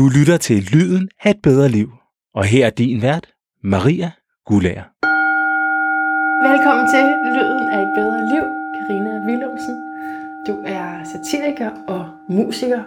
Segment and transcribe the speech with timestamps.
[0.00, 1.92] Du lytter til Lyden af et bedre liv.
[2.34, 3.28] Og her er din vært,
[3.62, 4.10] Maria
[4.46, 4.86] Gulager.
[6.48, 7.04] Velkommen til
[7.36, 8.44] Lyden af et bedre liv,
[8.74, 9.76] Karina Willumsen.
[10.46, 12.82] Du er satiriker og musiker.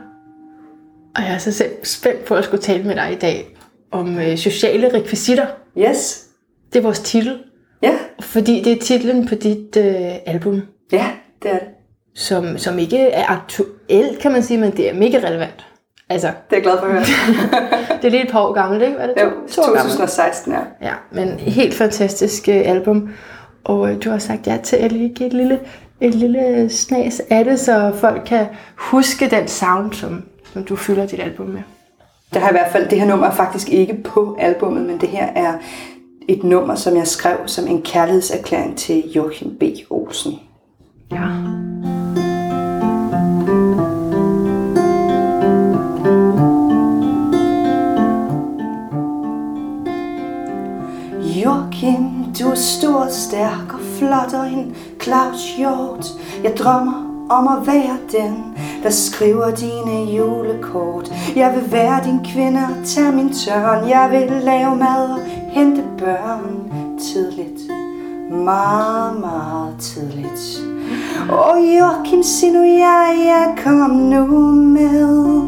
[1.16, 3.58] Og jeg er så selv spændt på at skulle tale med dig i dag
[3.92, 5.48] om øh, sociale rekvisitter.
[5.78, 6.28] Yes.
[6.74, 7.40] Det er vores titel,
[7.84, 10.62] Ja, fordi det er titlen på dit øh, album,
[10.92, 11.12] ja,
[11.44, 11.68] det er det.
[12.16, 15.66] som, som ikke er aktuelt, kan man sige, men det er mega relevant.
[16.10, 17.02] Altså, Det er jeg glad for at høre.
[18.02, 18.98] det er lige et par år gammelt, ikke?
[18.98, 19.92] Var det to, Jo, to år gammelt?
[19.92, 20.60] 2016, ja.
[20.82, 23.10] Ja, men helt fantastisk øh, album.
[23.64, 25.60] Og øh, du har sagt ja til at lige give et lille,
[26.02, 28.46] et lille snas af det, så folk kan
[28.78, 31.62] huske den sound, som, som du fylder dit album med.
[32.34, 35.10] Det har i hvert fald, det her nummer er faktisk ikke på albummet, men det
[35.10, 35.54] her er
[36.28, 39.64] et nummer, som jeg skrev som en kærlighedserklæring til Joachim B.
[39.90, 40.40] Olsen.
[41.12, 41.18] Ja.
[52.44, 56.06] Du er stor, stærk og flot og en Claus Hjort.
[56.44, 58.36] Jeg drømmer om at være den,
[58.84, 61.14] der skriver dine julekort.
[61.36, 63.90] Jeg vil være din kvinde og tage min tørn.
[63.90, 65.20] Jeg vil lave mad og
[65.52, 67.62] hente børn tidligt.
[68.32, 70.64] Meget, meget tidligt.
[71.30, 75.42] Og Joachim, sig nu ja, ja, kom nu med.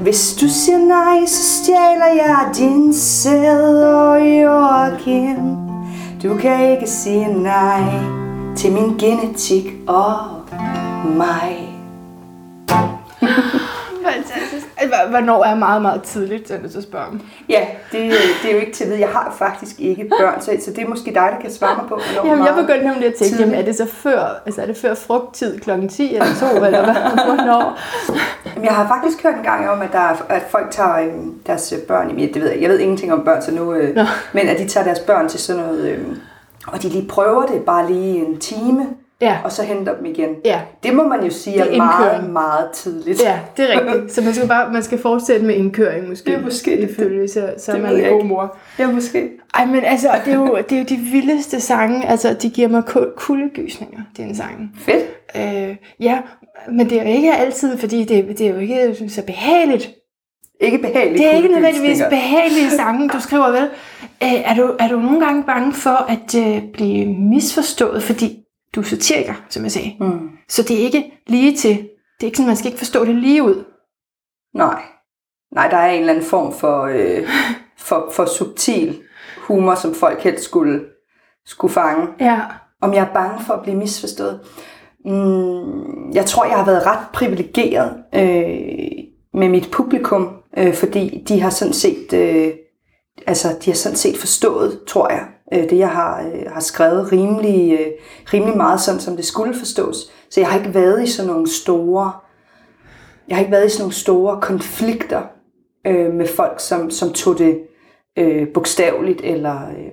[0.00, 5.69] Hvis du siger nej, så stjæler jeg din sæd og Joachim.
[6.22, 7.82] Du kan ikke sige nej
[8.56, 10.14] til min genetik og
[11.04, 11.78] mig.
[14.04, 14.49] Fantastisk.
[15.10, 17.20] Hvornår er meget, meget tidligt, så er jeg at spørge om.
[17.48, 19.00] Ja, det, det er jo ikke til at vide.
[19.00, 21.84] Jeg har faktisk ikke børn, så, så det er måske dig, der kan svare mig
[21.88, 24.66] på, hvornår Jamen, jeg begyndte nemlig at tænke, jamen, er det så før, altså er
[24.66, 25.70] det før frugttid kl.
[25.88, 26.26] 10 eller
[26.58, 26.94] 2, eller hvad?
[27.26, 27.78] Hvornår?
[28.46, 31.12] Jamen, Jeg har faktisk hørt en gang om, at, der er, at folk tager øh,
[31.46, 33.94] deres øh, børn i det ved jeg, jeg ved ingenting om børn, så nu, øh,
[33.94, 34.04] Nå.
[34.32, 35.98] men at de tager deres børn til sådan noget, øh,
[36.66, 38.86] og de lige prøver det bare lige en time,
[39.20, 40.28] Ja, og så henter dem igen.
[40.44, 40.60] ja.
[40.82, 43.22] Det må man jo sige Det er, er meget, meget tidligt.
[43.22, 44.12] Ja, det er rigtigt.
[44.12, 46.30] Så man skal bare man skal fortsætte med indkøring måske.
[46.30, 46.90] Det er måske det.
[46.90, 48.56] Ifølge, så, så er Det man ved en god mor.
[48.78, 49.30] Ja, måske.
[49.54, 52.08] Ej, men altså, det er, jo, det er jo de vildeste sange.
[52.08, 54.70] Altså, de giver mig ku- kuldegysninger, den sange.
[54.78, 55.04] Fedt.
[55.36, 56.18] Øh, ja,
[56.70, 59.90] men det er jo ikke altid, fordi det, det er jo ikke så behageligt.
[60.60, 61.18] Ikke behageligt.
[61.18, 63.62] Det er ikke nødvendigvis behagelige sange, du skriver vel.
[64.22, 68.36] Øh, er, du, er du nogle gange bange for at øh, blive misforstået, fordi
[68.74, 69.96] du er satiriker, som jeg sagde.
[70.00, 70.30] Mm.
[70.48, 71.76] Så det er ikke lige til.
[71.76, 73.64] Det er ikke sådan, man skal ikke forstå det lige ud.
[74.54, 74.82] Nej.
[75.54, 77.28] Nej, der er en eller anden form for, øh,
[77.88, 79.02] for, for subtil
[79.38, 80.80] humor, som folk helst skulle,
[81.46, 82.06] skulle fange.
[82.20, 82.40] Ja.
[82.82, 84.40] Om jeg er bange for at blive misforstået?
[85.04, 89.04] Mm, jeg tror, jeg har været ret privilegeret øh,
[89.34, 92.52] med mit publikum, øh, fordi de har sådan set, øh,
[93.26, 97.12] altså, de har sådan set forstået, tror jeg, øh, det jeg har, øh, har skrevet
[97.12, 97.86] rimelig, øh,
[98.34, 99.96] rimelig meget sådan, som det skulle forstås.
[100.30, 102.12] Så jeg har ikke været i sådan nogle store,
[103.28, 105.22] jeg har ikke været i sådan nogle store konflikter
[105.86, 107.58] øh, med folk, som, som tog det
[108.18, 109.92] øh, bogstaveligt, eller øh,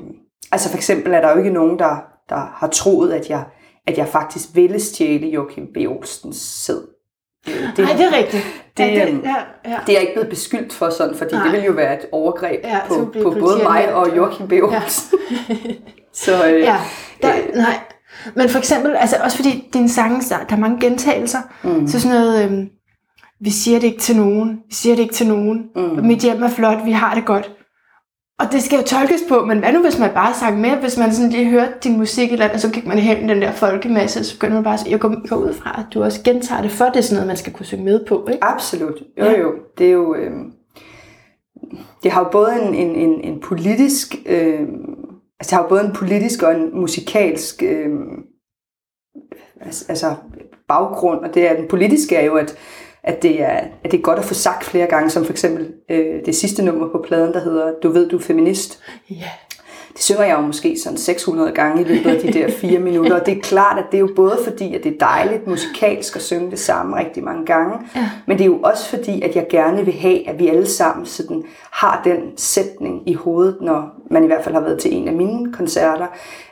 [0.51, 1.95] altså for eksempel er der jo ikke nogen, der,
[2.29, 3.43] der har troet, at jeg,
[3.87, 5.77] at jeg faktisk ville stjæle Joachim B.
[5.77, 6.96] Olsens sæd.
[7.47, 8.43] Øh, Det, Nej, det er rigtigt.
[8.77, 9.35] det, ja, øhm, ja,
[9.71, 9.77] ja.
[9.87, 11.43] det er jeg ikke blevet beskyldt for sådan, fordi Nej.
[11.43, 14.15] det ville jo være et overgreb Ja, på, på både mig og ja.
[14.15, 14.51] Joachim B.
[14.63, 15.19] Olsen.
[16.23, 16.77] så øh, ja.
[17.21, 17.79] Der, øh, nej.
[18.35, 21.99] Men for eksempel, altså også fordi dine sange, der, der er mange gentagelser, mm, så
[21.99, 22.69] sådan noget, øhm,
[23.41, 26.05] vi siger det ikke til nogen, vi siger det ikke til nogen, mm.
[26.05, 27.51] mit hjem er flot, vi har det godt.
[28.39, 30.97] Og det skal jo tolkes på, men hvad nu hvis man bare sang med, hvis
[30.97, 33.51] man sådan lige hørte din musik eller andet, så gik man hen i den der
[33.51, 36.85] folkemasse, så begynder man bare, jeg går, ud fra, at du også gentager det, for
[36.85, 38.43] det er sådan noget, man skal kunne synge med på, ikke?
[38.43, 39.03] Absolut.
[39.17, 39.39] Jo, Ja.
[39.39, 39.53] jo.
[39.77, 40.15] Det er jo...
[40.15, 40.31] Øh,
[42.03, 44.15] det har jo både en, en, en, en politisk...
[44.25, 44.59] Øh,
[45.39, 47.63] altså, det har jo både en politisk og en musikalsk...
[47.63, 47.89] Øh,
[49.61, 50.15] altså, altså
[50.67, 52.57] baggrund, og det er den politiske er jo, at,
[53.07, 55.67] at, det er, at det er godt at få sagt flere gange, som for eksempel
[55.91, 58.79] øh, det sidste nummer på pladen, der hedder Du ved, du er feminist.
[59.09, 59.15] Ja.
[59.93, 63.19] Det synger jeg jo måske sådan 600 gange i løbet af de der fire minutter,
[63.19, 66.15] og det er klart, at det er jo både fordi, at det er dejligt musikalsk
[66.15, 68.09] at synge det samme rigtig mange gange, Ja.
[68.27, 71.05] men det er jo også fordi, at jeg gerne vil have, at vi alle sammen
[71.05, 75.07] sådan har den sætning i hovedet, når man i hvert fald har været til en
[75.07, 76.07] af mine koncerter.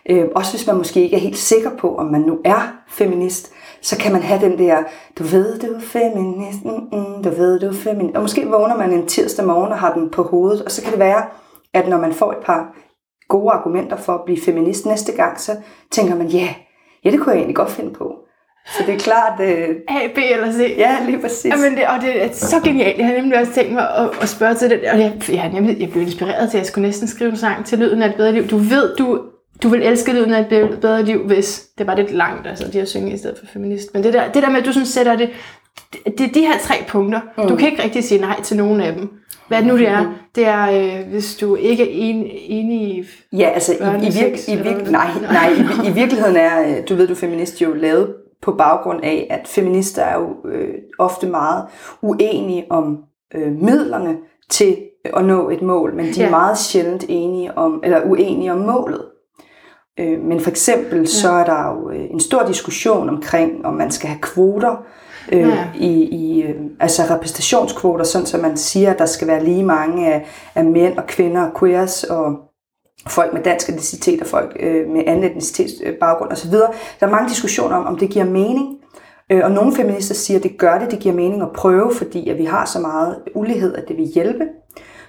[0.09, 3.51] Øh, også hvis man måske ikke er helt sikker på, om man nu er feminist,
[3.85, 4.83] så kan man have den der,
[5.19, 8.15] du ved, du er feminist, mm, mm, du ved, du er feminist.
[8.15, 10.91] Og måske vågner man en tirsdag morgen og har den på hovedet, og så kan
[10.91, 11.25] det være,
[11.73, 12.75] at når man får et par
[13.29, 15.51] gode argumenter for at blive feminist næste gang, så
[15.91, 16.47] tænker man, ja,
[17.03, 18.15] ja det kunne jeg egentlig godt finde på.
[18.67, 20.75] Så det er klart, øh, A, B eller C.
[20.77, 21.45] ja, lige præcis.
[21.45, 22.97] Jamen, det, og det er så genialt.
[22.97, 24.79] Jeg har nemlig også tænkt mig at, at spørge til det.
[24.91, 27.65] Og jeg, jeg, nemlig, jeg blev inspireret til, at jeg skulle næsten skrive en sang
[27.65, 28.47] til Lyden af et bedre liv.
[28.47, 29.21] Du ved, du,
[29.63, 32.67] du vil elske Lyden af et bedre- bedre liv, hvis det var lidt langt, altså
[32.71, 33.93] de har synge i stedet for feminist.
[33.93, 35.29] Men det der, det der med, at du sådan sætter det,
[35.93, 37.21] det, det er de her tre punkter.
[37.37, 37.47] Mm.
[37.47, 39.09] Du kan ikke rigtig sige nej til nogen af dem.
[39.47, 43.03] Hvad det nu det er, det er, øh, hvis du ikke er en, enig i...
[43.33, 46.95] Ja, altså i, i, virke, i, virke, nej, nej, i, i virkeligheden er, øh, du
[46.95, 51.63] ved, du feminist jo lavet på baggrund af, at feminister er jo øh, ofte meget
[52.01, 52.97] uenige om
[53.35, 54.15] øh, midlerne
[54.49, 56.29] til at nå et mål, men de er Ja.
[56.29, 59.01] meget sjældent enige om, eller uenige om målet.
[59.99, 63.91] Øh, men for eksempel så er der jo øh, en stor diskussion omkring, om man
[63.91, 64.83] skal have kvoter,
[65.31, 65.67] øh, Ja.
[65.75, 70.13] i, i øh, altså repræsentationskvoter, sådan så man siger, at der skal være lige mange
[70.13, 70.25] af,
[70.55, 72.35] af mænd og kvinder og queers og
[73.07, 76.51] folk med dansk etnicitet og folk øh, med anden etnicitetsbaggrund osv.
[76.99, 78.77] Der er mange diskussioner om, om det giver mening.
[79.31, 82.29] Øh, og nogle feminister siger, at det gør det, det giver mening at prøve, fordi
[82.29, 84.45] at vi har så meget ulighed, at det vil hjælpe.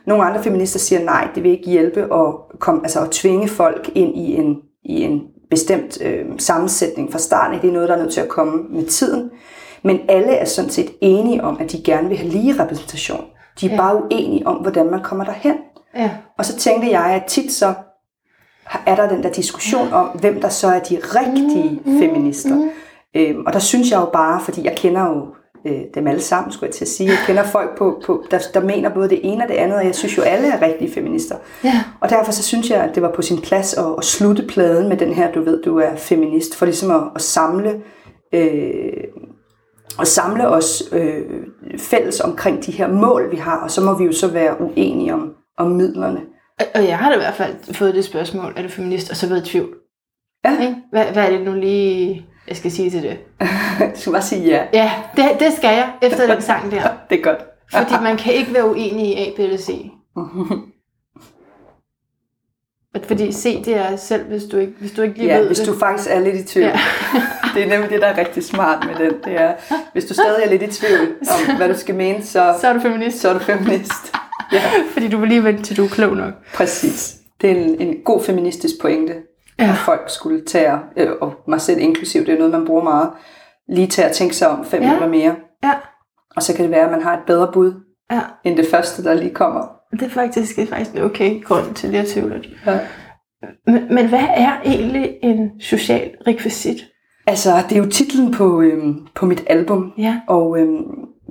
[0.07, 3.91] Nogle andre feminister siger, nej, det vil ikke hjælpe at, komme, altså at tvinge folk
[3.95, 4.57] ind i en,
[4.89, 7.61] i en bestemt øh, sammensætning fra starten.
[7.61, 9.31] Det er noget, der er nødt til at komme med tiden.
[9.83, 13.25] Men alle er sådan set enige om, at de gerne vil have lige repræsentation.
[13.61, 13.77] De er Ja.
[13.77, 15.55] bare uenige om, hvordan man kommer derhen.
[15.97, 16.11] Ja.
[16.39, 17.75] Og så tænkte jeg, at tit så
[18.87, 22.69] er der den der diskussion om, hvem der så er de rigtige Mm, feminister.
[23.17, 25.27] Øhm, og der synes jeg jo bare, fordi jeg kender jo
[25.69, 27.09] øh, dem alle sammen, skulle jeg til at sige.
[27.11, 29.87] Jeg kender folk, på, på, der, der mener både det ene og det andet, og
[29.87, 31.37] jeg synes jo, alle er rigtige feminister.
[31.65, 31.83] Ja.
[32.01, 34.89] Og derfor så synes jeg, at det var på sin plads at, at slutte pladen
[34.89, 37.81] med den her, du ved, du er feminist, for ligesom at, at samle...
[38.35, 38.93] Øh,
[39.99, 41.23] og samle os øh,
[41.79, 45.15] fælles omkring de her mål, vi har, og så må vi jo så være uenige
[45.15, 46.21] om, om midlerne.
[46.61, 49.17] Og- Og jeg har da i hvert fald fået det spørgsmål, er du feminist, og
[49.17, 49.75] så været i tvivl.
[50.45, 50.75] Ja.
[50.93, 53.19] Hvad, hvad er det nu lige, jeg skal sige til det?
[53.95, 54.63] Du skal bare sige ja.
[54.73, 56.83] Ja, det, det skal jeg, efter den sang der.
[57.11, 57.39] Det er godt.
[57.73, 59.69] Fordi man kan ikke være uenig i A, B eller C.
[63.05, 65.59] Fordi C, det er selv, hvis du ikke, hvis du ikke lige Ja, ved hvis
[65.59, 65.67] det.
[65.69, 66.67] du faktisk er lidt i tvivl.
[66.67, 66.79] Ja.
[67.55, 69.15] det er nemlig det, der er rigtig smart med den.
[69.25, 69.55] Det er,
[69.93, 71.01] hvis du stadig er lidt i tvivl
[71.51, 73.21] om, hvad du skal mene, så, Så er du feminist.
[73.21, 74.13] så er du feminist.
[74.53, 76.35] Ja, Fordi du vil lige vente til du er klog nok.
[76.55, 77.17] præcis.
[77.41, 79.13] Det er en, en god feministisk pointe,
[79.59, 79.69] Ja.
[79.71, 83.11] at folk skulle tage, øh, og mig selv inklusiv, det er noget, man bruger meget,
[83.69, 84.87] lige til at tænke sig om fem Ja.
[84.89, 85.37] minutter mere.
[85.65, 85.73] Ja,
[86.37, 87.75] Og så kan det være, at man har et bedre bud,
[88.13, 88.21] ja.
[88.45, 89.69] end det første, der lige kommer.
[89.93, 92.45] Det er faktisk, det er faktisk en okay grund til lige at tvivle.
[92.67, 92.79] Ja.
[93.67, 96.77] Men, men hvad er egentlig en social rekvisit?
[97.27, 100.21] Altså, det er jo titlen på, øhm, på mit album, Ja.
[100.29, 100.85] Og øhm,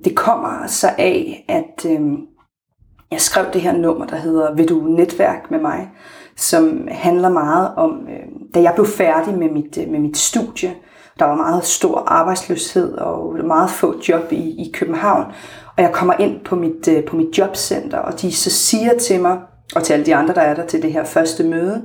[0.06, 2.18] det kommer så af, at øhm,
[3.12, 5.90] jeg skrev det her nummer, der hedder Vil du netværk med mig?
[6.38, 10.74] Som handler meget om, øhm, da jeg blev færdig med mit, øh, med mit studie,
[11.20, 15.24] der var meget stor arbejdsløshed og meget få job i, i København.
[15.78, 19.22] Og jeg kommer ind på mit, øh, på mit jobcenter, og de så siger til
[19.22, 19.40] mig,
[19.76, 21.84] og til alle de andre, der er der til det her første møde,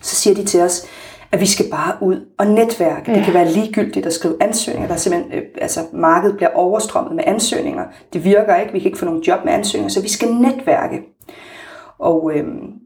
[0.00, 0.86] så siger de til os,
[1.32, 3.10] at vi skal bare ud og netværke.
[3.10, 3.16] Ja.
[3.16, 4.88] Det kan være ligegyldigt at skrive ansøgninger.
[4.88, 7.84] Der er simpelthen, øh, altså markedet bliver overstrømmet med ansøgninger.
[8.12, 11.02] Det virker ikke, vi kan ikke få nogen job med ansøgninger, så vi skal netværke.
[11.98, 12.81] Og, øhm,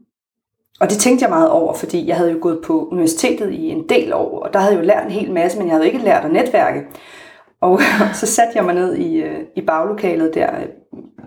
[0.79, 3.89] og det tænkte jeg meget over, fordi jeg havde jo gået på universitetet i en
[3.89, 5.99] del år, og der havde jeg jo lært en hel masse, men jeg havde ikke
[5.99, 6.81] lært at netværke.
[7.61, 7.79] Og
[8.19, 10.65] så satte jeg mig ned i, øh, i baglokalet der øh,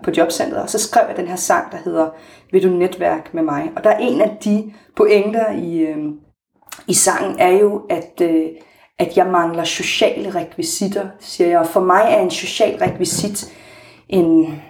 [0.03, 2.09] på jobcentret, og så skrev jeg den her sang, der hedder
[2.51, 3.71] Vil du netværke med mig?
[3.75, 5.97] Og der er en af de pointer i, øh,
[6.87, 8.21] i sangen er jo, at,
[8.99, 11.59] at jeg mangler sociale rekvisitter, siger jeg.
[11.59, 13.53] Og for mig er en social rekvisit
[14.09, 14.61] en,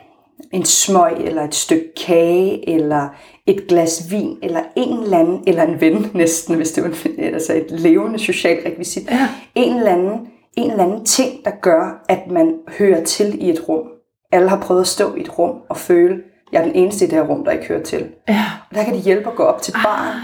[0.53, 3.10] en smøg, eller et stykke kage, eller
[3.48, 7.24] et glas vin, eller en eller anden, eller en ven næsten, hvis det var en,
[7.33, 9.12] altså et levende social rekvisit.
[9.12, 9.27] Ja.
[9.55, 13.69] En eller anden en eller anden ting, der gør, at man hører til i et
[13.69, 13.88] rum.
[14.31, 16.21] Alle har prøvet at stå i et rum og føle,
[16.51, 18.07] jeg er den eneste i det her rum, der ikke hører til.
[18.29, 18.43] Ja.
[18.69, 20.19] Og der kan det hjælpe at gå op til baren,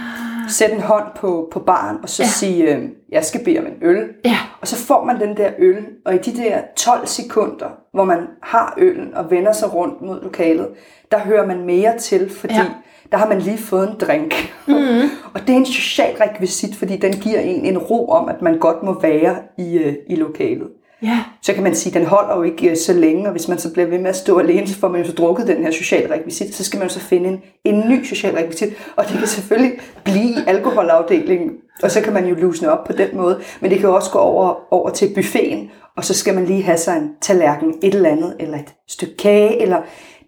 [0.50, 2.28] sætte en hånd på, på baren, og så ja.
[2.28, 4.10] sige, øh, jeg skal bede om en øl.
[4.26, 4.38] Ja.
[4.62, 8.28] Og så får man den der øl, og i de der 12 sekunder, hvor man
[8.42, 10.68] har øllen og vender sig rundt mod lokalet,
[11.12, 12.66] der hører man mere til, fordi Ja.
[13.12, 14.34] der har man lige fået en drink.
[14.68, 14.78] Mhm.
[14.78, 15.10] Mm.
[15.34, 18.58] og det er en social rekvisit, fordi den giver en en ro om, at man
[18.60, 20.68] godt må være i, øh, i lokalet.
[21.02, 21.24] Ja.
[21.42, 23.58] Så kan man sige, at den holder jo ikke øh, så længe, og hvis man
[23.58, 25.72] så bliver ved med at stå alene, så får man jo så drukket den her
[25.72, 29.18] sociale rekvisit, så skal man jo så finde en, en ny social rekvisit, og det
[29.18, 31.52] kan selvfølgelig blive i alkoholafdelingen,
[31.84, 34.12] og så kan man jo lusne op på den måde, men det kan jo også
[34.12, 37.96] gå over, over til buffeten, og så skal man lige have sig en tallerken, et
[37.96, 39.82] eller andet, eller et stykke kage, eller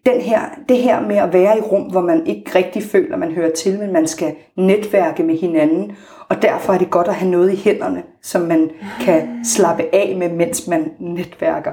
[0.06, 3.32] den her, det her med at være i rum, hvor man ikke rigtig føler, man
[3.32, 5.92] hører til, men man skal netværke med hinanden,
[6.29, 8.69] og derfor er det godt at have noget i hænderne, som man
[9.01, 11.71] kan slappe af med, mens man netværker.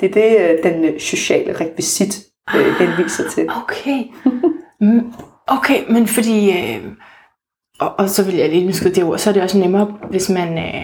[0.00, 2.18] Det er det, øh, den øh, sociale rekvisit
[2.56, 3.48] øh, henviser til.
[3.62, 4.04] Okay.
[4.80, 5.12] Mm,
[5.50, 6.50] Okay, men fordi...
[6.50, 6.84] Øh,
[7.80, 10.30] og, og så vil jeg lige skyde det ord, så er det også nemmere, hvis
[10.30, 10.82] man øh,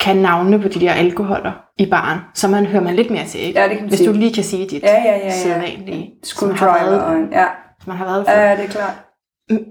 [0.00, 3.40] kan navne på de der alkoholer i baren, så man hører man lidt mere til,
[3.40, 3.60] ikke?
[3.60, 4.08] Ja, det kan Hvis sige.
[4.08, 5.30] du lige kan sige dit Ja, ja, ja, ja.
[5.30, 7.46] sædvanlige, Screwdriver ja.
[7.80, 8.32] som man har været for.
[8.32, 8.94] ja, det er klart.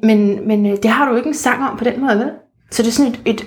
[0.03, 2.31] Men, men det har du ikke en sang om på den måde, vel?
[2.71, 3.45] Så det er sådan et, et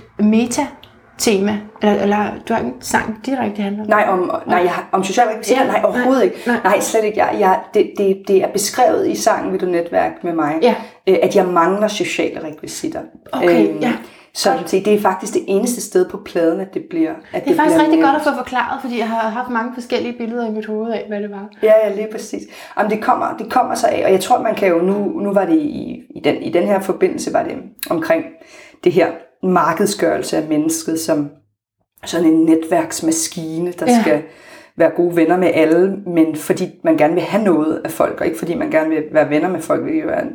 [0.58, 3.88] meta-tema, eller, eller du har ikke en sang direkte, det handler om?
[3.88, 5.26] Nej, om, nej jeg, om social?
[5.50, 6.36] Ja, Nej, overhovedet ikke.
[6.46, 6.56] nej.
[6.64, 7.18] Nej, slet ikke.
[7.18, 10.74] Jeg, jeg, det, det, det er beskrevet i sangen Vil du netværke med mig, Ja.
[11.06, 13.00] øh, at jeg mangler sociale rekvisitter.
[13.32, 13.92] Okay, ja.
[14.36, 17.56] Så det er faktisk det eneste sted på pladen, at det bliver at Det er
[17.56, 18.12] faktisk bliver rigtig nævnt.
[18.12, 21.04] godt at få forklaret, fordi jeg har haft mange forskellige billeder i mit hoved af,
[21.08, 21.48] hvad det var.
[21.62, 22.42] Ja, ja, lige præcis.
[22.78, 25.32] Jamen, det kommer, det kommer så af, og jeg tror, man kan jo nu, nu
[25.32, 27.52] var det i, i, den, i den her forbindelse, var det
[27.90, 28.24] omkring
[28.84, 29.10] det her
[29.42, 31.30] markedsgørelse af mennesket som
[32.04, 33.92] sådan en netværksmaskine, der Ja.
[33.92, 34.00] ja.
[34.02, 34.22] skal
[34.76, 38.26] være gode venner med alle, men fordi man gerne vil have noget af folk, og
[38.26, 40.32] ikke fordi man gerne vil være venner med folk, det jo være en,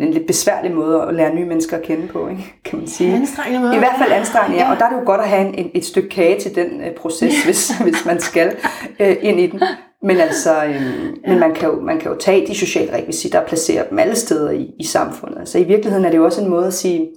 [0.00, 2.54] en lidt besværlig måde at lære nye mennesker at kende på, ikke?
[2.64, 3.14] kan man sige.
[3.14, 3.76] Anstrengende måde.
[3.76, 4.64] I hvert fald anstrengende, ja.
[4.64, 4.72] Ja.
[4.72, 6.94] Og der er det jo godt at have en, et stykke kage til den øh,
[6.94, 8.56] proces, hvis, hvis man skal
[9.00, 9.62] øh, ind i den.
[10.02, 10.80] Men altså, øh, ja.
[11.28, 14.16] men man kan, jo, man kan jo tage de sociale rekvisitter og placere dem alle
[14.16, 15.48] steder i, i samfundet.
[15.48, 17.08] Så i virkeligheden er det jo også en måde at sige,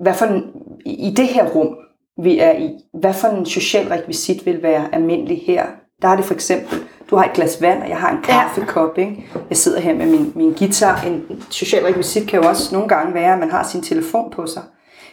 [0.00, 0.44] hvad for en,
[0.86, 1.76] i det her rum,
[2.22, 2.70] vi er i,
[3.00, 5.66] hvad for en social rekvisit vil være almindelig her?
[6.02, 6.78] Der er det for eksempel,
[7.10, 8.98] du har et glas vand, og jeg har en kaffekop.
[8.98, 9.26] Ikke?
[9.48, 11.02] Jeg sidder her med min, min guitar.
[11.06, 14.46] En social rekvisit kan jo også nogle gange være, at man har sin telefon på
[14.46, 14.62] sig.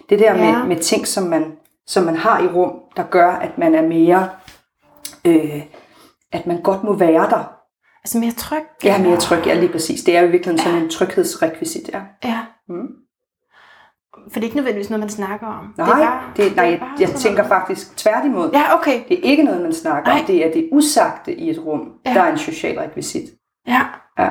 [0.09, 0.57] Det der Ja.
[0.57, 1.43] med, med ting, som man,
[1.87, 4.29] som man har i rum, der gør, at man er mere,
[5.25, 5.61] øh,
[6.31, 7.53] at man godt må være der.
[8.03, 8.63] Altså mere tryg.
[8.83, 10.03] Er mere tryg, ja lige præcis.
[10.03, 12.01] Det er jo i virkeligheden sådan en tryghedsrekvisit, ja.
[12.23, 12.39] Ja.
[12.69, 12.87] Mm.
[14.31, 15.73] For det er ikke nødvendigvis noget, man snakker om.
[15.77, 17.49] Nej, det er bare, det, nej jeg, jeg tænker noget.
[17.61, 18.49] faktisk tværtimod.
[18.53, 18.99] Ja, okay.
[19.09, 20.19] Det er ikke noget, man snakker Nej.
[20.19, 20.25] om.
[20.25, 22.13] Det er det usagte i et rum, Ja.
[22.13, 23.29] der er en social rekvisit.
[23.67, 23.81] Ja.
[24.19, 24.29] Ja.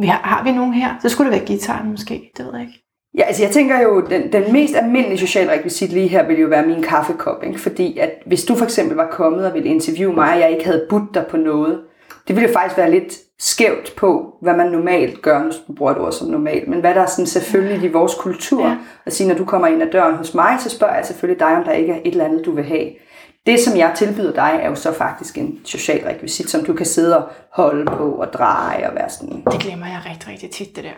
[0.00, 0.94] Vi har, har vi nogen her?
[1.02, 2.30] Så skulle det være gitaren måske.
[2.36, 2.78] Det ved jeg ikke.
[3.18, 6.48] Ja, altså jeg tænker jo, den, den mest almindelige sociale rekvisit lige her vil jo
[6.48, 7.44] være min kaffekop.
[7.44, 7.58] Ikke?
[7.60, 10.64] Fordi at hvis du for eksempel var kommet og ville interviewe mig, og jeg ikke
[10.64, 11.80] havde budt dig på noget,
[12.28, 15.98] det ville jo faktisk være lidt skævt på, hvad man normalt gør, du bruger et
[15.98, 18.66] ord som normalt, men hvad der er sådan selvfølgelig i vores kultur.
[18.66, 18.76] Ja.
[19.06, 21.56] At sige, når du kommer ind ad døren hos mig, så spørger jeg selvfølgelig dig,
[21.56, 22.88] om der ikke er et eller andet, du vil have.
[23.46, 26.86] Det, som jeg tilbyder dig, er jo så faktisk en social rekvisit, som du kan
[26.86, 29.42] sidde og holde på og dreje og være sådan.
[29.52, 30.90] Det glemmer jeg rigtig, rigtig tit, det der.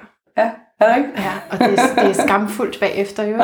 [0.43, 0.51] Ja,
[0.81, 1.11] er det ikke?
[1.17, 3.37] Ja, og det, er- det er skamfuldt bagefter, jo?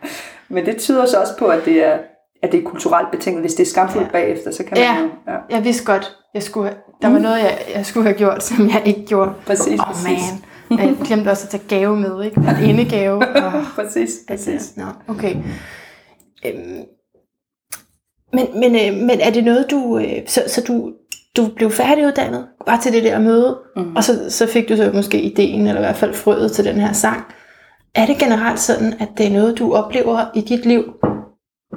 [0.54, 1.98] Men det tyder så også på, at det er,
[2.42, 3.42] at det er kulturelt betinget.
[3.42, 4.12] Hvis det er skamfuldt Ja.
[4.12, 4.96] bagefter, så kan man Ja.
[5.02, 5.08] jo...
[5.32, 8.68] Ja, Jeg vidste godt, jeg skulle der var noget, jeg, jeg skulle have gjort, som
[8.68, 9.32] jeg ikke gjorde.
[9.46, 10.06] præcis, oh, præcis.
[10.06, 10.78] man.
[10.78, 12.40] Jeg glemte også at tage gave med, ikke?
[12.40, 13.22] En indegave.
[13.46, 14.76] Oh, Præcis, præcis.
[14.76, 15.36] Nå, okay.
[16.46, 16.84] Øhm,
[18.32, 19.98] men, men, øh, men er det noget, du...
[19.98, 20.92] Øh, så, så du,
[21.36, 23.96] du blev færdiguddannet, bare til det der møde, mm.
[23.96, 26.76] og så, så fik du så måske ideen, eller i hvert fald frøet til den
[26.76, 27.24] her sang.
[27.94, 30.84] Er det generelt sådan, at det er noget, du oplever i dit liv,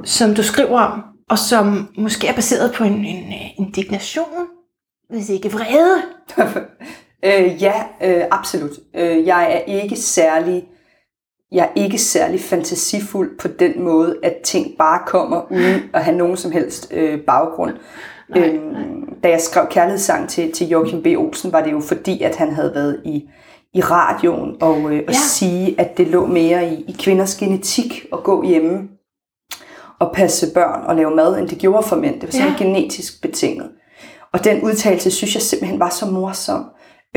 [0.05, 4.47] som du skriver om, og som måske er baseret på en, en øh, indignation,
[5.09, 6.01] hvis ikke vrede?
[7.25, 7.73] øh, ja,
[8.03, 8.71] øh, absolut.
[8.95, 10.67] Øh, jeg er ikke særlig...
[11.51, 16.17] Jeg er ikke særlig fantasifuld på den måde, at ting bare kommer uden at have
[16.17, 17.73] nogen som helst øh, baggrund.
[18.29, 21.05] Nej, øhm, da jeg skrev kærlighedssang til, til Joachim B.
[21.17, 23.29] Olsen, var det jo fordi, at han havde været i,
[23.73, 25.19] i radioen og, øh, og Ja.
[25.19, 28.89] sige, at det lå mere i, i kvinders genetik at gå hjemme
[29.99, 32.13] og passe børn og lave mad, end det gjorde for mænd.
[32.13, 32.63] Det var sådan ja.
[32.63, 33.69] genetisk betinget.
[34.33, 36.65] Og den udtalelse synes jeg simpelthen var så morsom,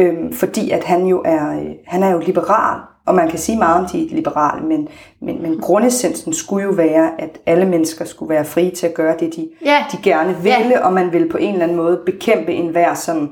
[0.01, 3.59] øhm, fordi at han jo er, øh, han er jo liberal, og man kan sige
[3.59, 4.89] meget om de liberale, men,
[5.23, 9.17] men, men grundessensen skulle jo være, at alle mennesker skulle være frie til at gøre
[9.21, 9.85] det, de, Ja.
[9.93, 10.87] de gerne ville, ja.
[10.87, 13.29] og man ville på en eller anden måde bekæmpe enhver sådan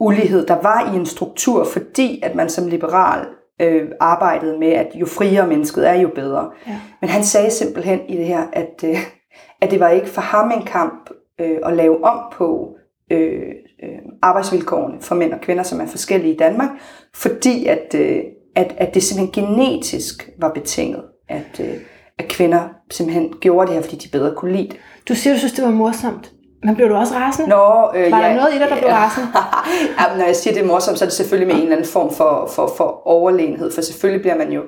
[0.00, 3.26] ulighed, der var i en struktur, fordi at man som liberal
[3.60, 6.50] øh, arbejdede med, at jo friere mennesket er, jo bedre.
[6.66, 6.80] Ja.
[7.00, 8.96] Men han sagde simpelthen i det her, at, øh,
[9.60, 12.68] at det var ikke for ham en kamp øh, at lave om på
[13.12, 13.42] øh,
[13.82, 13.88] øh,
[14.22, 16.70] arbejdsvilkårene for mænd og kvinder, som er forskellige i Danmark,
[17.14, 18.18] fordi at, øh,
[18.56, 21.74] at, at det simpelthen genetisk var betinget, at, øh,
[22.18, 24.76] at kvinder simpelthen gjorde det her, fordi de bedre kunne lide det.
[25.08, 26.30] Du siger, du synes, det var morsomt.
[26.62, 27.48] Men blev du også rasende?
[27.48, 29.28] Nå, øh, Var der ja, noget i dig, der blev rasende?
[30.00, 31.88] ja, når jeg siger, det er morsomt, så er det selvfølgelig med en eller anden
[31.90, 34.62] form for, for, for overlegenhed, for selvfølgelig bliver man jo,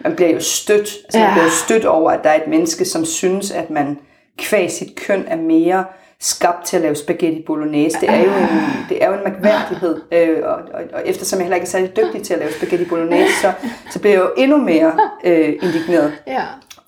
[0.00, 1.24] man bliver jo stødt, altså Ja.
[1.24, 3.98] man bliver jo stødt over, at der er et menneske, som synes, at man
[4.38, 5.84] kvæg sit køn er mere
[6.20, 8.00] skabt til at lave spaghetti bolognese.
[8.00, 8.48] Det er jo en,
[8.88, 11.96] det er jo en mærkværdighed, øh, og, og, og eftersom jeg heller ikke er særlig
[11.96, 13.52] dygtig til at lave spaghetti bolognese, så,
[13.90, 14.92] så bliver jeg jo endnu mere
[15.24, 16.12] øh, indigneret.
[16.26, 16.42] Ja.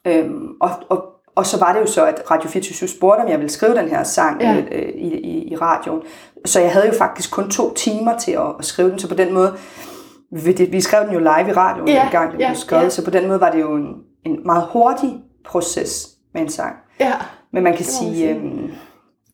[0.06, 1.04] Øhm, og, og,
[1.36, 3.88] og så var det jo så, at Radio 24 spurgte, om jeg ville skrive den
[3.88, 4.52] her sang Ja.
[4.52, 4.76] ja.
[4.76, 6.02] øh, i, i, i radioen.
[6.44, 9.14] Så jeg havde jo faktisk kun to timer til at, at skrive den, så på
[9.14, 9.54] den måde,
[10.30, 12.88] vi, vi skrev den jo live i radioen Ja, dengang den ja, blev skrevet, ja.
[12.88, 16.76] så på den måde var det jo en, en meget hurtig proces med en sang.
[17.00, 17.12] Ja.
[17.52, 18.70] Men man kan må man sige, sige.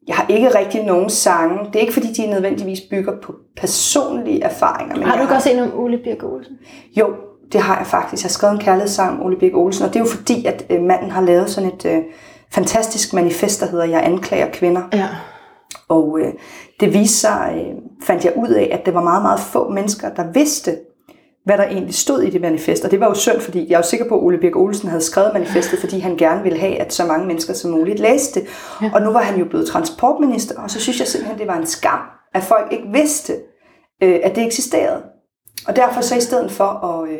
[0.08, 1.58] Jeg har ikke rigtig nogen sange.
[1.64, 4.96] Det er ikke fordi, de nødvendigvis bygger på personlige erfaringer.
[4.96, 6.58] Men Har du ikke også en om Ole Birk Olsen?
[6.96, 7.14] Jo,
[7.52, 8.22] det har jeg faktisk.
[8.22, 10.66] Jeg har skrevet en kærlighedssang om Ole Birk Olsen, og det er jo fordi, at
[10.70, 12.02] øh, manden har lavet sådan et øh,
[12.52, 14.82] fantastisk manifest, der hedder Jeg anklager kvinder.
[14.92, 15.08] Ja.
[15.88, 16.32] Og øh,
[16.80, 20.08] det viste sig, øh, fandt jeg ud af, at det var meget, meget få mennesker,
[20.14, 20.76] der vidste,
[21.48, 22.84] hvad der egentlig stod i det manifest.
[22.84, 24.88] Og det var jo synd, fordi jeg er jo sikker på, at Ole Birk Olsen
[24.88, 28.40] havde skrevet manifestet, fordi han gerne ville have, at så mange mennesker som muligt læste
[28.40, 28.48] det.
[28.82, 28.90] Ja.
[28.94, 31.66] Og nu var han jo blevet transportminister, og så synes jeg simpelthen, det var en
[31.66, 32.00] skam,
[32.34, 33.32] at folk ikke vidste,
[34.02, 35.02] øh, at det eksisterede.
[35.68, 37.18] Og derfor så i stedet for at, øh,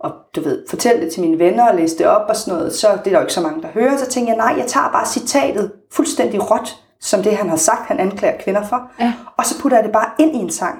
[0.00, 2.74] og du ved, fortælle det til mine venner og læse det op og sådan noget,
[2.74, 3.96] så det er der jo ikke så mange, der hører.
[3.96, 7.86] Så tænker jeg, nej, jeg tager bare citatet fuldstændig råt, som det han har sagt,
[7.86, 8.90] han anklager kvinder for.
[9.00, 9.12] Ja.
[9.38, 10.78] Og så putter jeg det bare ind i en sang,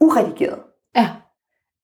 [0.00, 0.58] uredigeret.
[0.96, 1.08] Ja.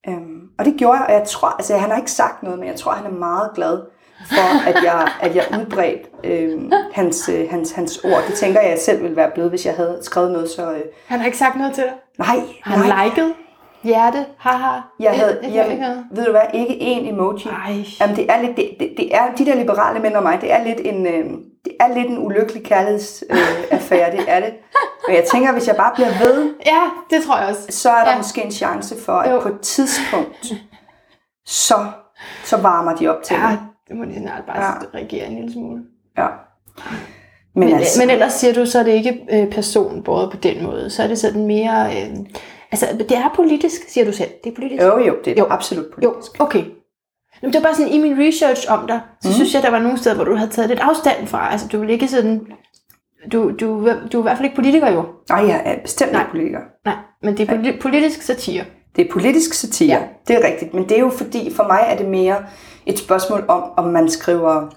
[0.09, 2.69] Øhm, og det gjorde jeg, og jeg tror, altså han har ikke sagt noget, men
[2.69, 3.78] jeg tror, han er meget glad
[4.26, 8.23] for, at jeg, at jeg udbredt øhm, hans, øh, hans, hans ord.
[8.28, 10.73] Det tænker jeg, jeg selv ville være blevet, hvis jeg havde skrevet noget så...
[10.73, 11.93] Øh, Han har ikke sagt noget til dig?
[12.19, 13.05] nej, Har han nej.
[13.05, 13.35] liket?
[13.83, 14.26] Hjerte?
[14.38, 14.81] Haha?
[15.00, 17.49] Jeg havde, Jeg, jeg, ved du hvad, ikke én emoji.
[17.49, 17.85] Ej.
[18.00, 20.52] Jamen, det er lidt, det, det, det er, de der liberale mænd og mig, det
[20.52, 21.25] er lidt en, øh,
[21.80, 24.52] er lidt en ulykkelig kærlighedsaffære, øh, det er det.
[25.08, 26.80] Men jeg tænker, hvis jeg bare bliver ved, Ja,
[27.11, 27.66] det tror jeg også.
[27.70, 28.16] så er der Ja.
[28.16, 29.40] måske en chance for, at Jo.
[29.40, 30.52] på et tidspunkt,
[31.47, 31.75] så,
[32.44, 33.58] så varmer de op til Ja, det.
[33.88, 34.73] det må de snart bare Ja.
[34.99, 35.82] reagere en lille smule.
[36.18, 36.26] Ja.
[37.54, 40.62] Men, Men, altså, men ellers siger du, så er det ikke øh, personbåret på den
[40.64, 40.90] måde.
[40.90, 41.87] Så er det sådan mere...
[41.97, 42.16] Øh,
[42.73, 44.30] altså, det er politisk, siger du selv.
[44.44, 44.82] Det er politisk.
[44.82, 45.44] jo, jo, det er Jo.
[45.44, 45.50] jo.
[45.52, 46.40] absolut Jo, politisk.
[46.40, 46.64] okay.
[47.42, 49.35] Jamen, det var bare sådan, i min research om dig, så mm.
[49.35, 51.52] Synes jeg, der var nogle steder, hvor du havde taget lidt afstand fra.
[51.52, 52.40] Altså, du vil ikke sådan...
[53.33, 55.04] Du, du, du er i hvert fald ikke politiker, jo.
[55.28, 56.59] Nej, jeg er bestemt ikke politiker.
[56.85, 58.64] Nej, men det er poli- politisk satire.
[58.97, 59.99] Det er politisk satire, Ja.
[60.02, 60.07] ja.
[60.28, 60.75] det er rigtigt.
[60.75, 62.37] Men det er jo fordi, for mig er det mere
[62.87, 64.69] et spørgsmål om, om man skriver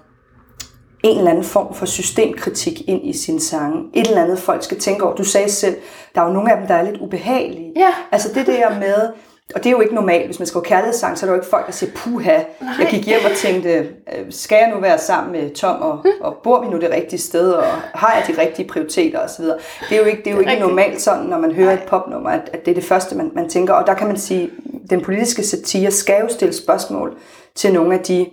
[1.03, 3.83] en eller anden form for systemkritik ind i sin sange.
[3.93, 5.15] Et eller andet, folk skal tænke over.
[5.15, 5.75] Du sagde selv,
[6.15, 7.73] der er jo nogle af dem, der er lidt ubehagelige.
[7.75, 7.89] Ja.
[8.11, 9.09] Altså det der med,
[9.55, 11.49] og det er jo ikke normalt, hvis man skriver kærlighedssang, så er der jo ikke
[11.49, 12.31] folk, der siger, puha,
[12.79, 16.37] jeg gik hjem og tænkte, øh, skal jeg nu være sammen med Tom, og, og
[16.43, 19.45] bor vi nu det rigtige sted, og har jeg de rigtige prioriteter osv.
[19.45, 19.55] Det
[19.91, 20.67] er jo ikke, det er jo ikke rigtigt.
[20.67, 23.49] normalt sådan, når man hører et popnummer, at, at det er det første, man, man
[23.49, 23.73] tænker.
[23.73, 24.49] Og der kan man sige,
[24.89, 27.17] den politiske satire skal jo stille spørgsmål
[27.55, 28.25] til nogle af de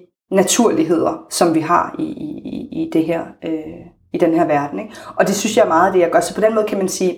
[0.43, 3.53] naturligheder, som vi har i, i, i- i det her, øh,
[4.13, 4.79] i den her verden.
[4.79, 4.93] Ikke?
[5.17, 6.21] Og det synes jeg er meget af det, jeg gør.
[6.21, 7.17] Så på den måde kan man sige,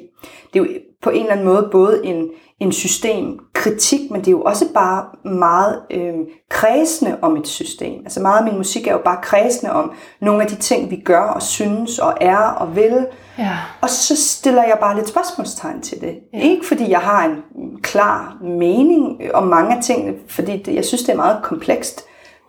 [0.52, 0.68] det er jo
[1.02, 2.28] på en eller anden måde både en,
[2.60, 6.14] en systemkritik, men det er jo også bare meget øh,
[6.48, 8.00] kredsende om et system.
[8.04, 10.96] Altså meget af min musik er jo bare kredsende om nogle af de ting, vi
[10.96, 13.06] gør og synes og er og vil.
[13.38, 13.58] Ja.
[13.80, 16.18] Og så stiller jeg bare lidt spørgsmålstegn til det.
[16.32, 16.40] Ja.
[16.40, 21.02] Ikke fordi jeg har en klar mening om mange af tingene, fordi det, jeg synes,
[21.02, 22.04] det er meget komplekst.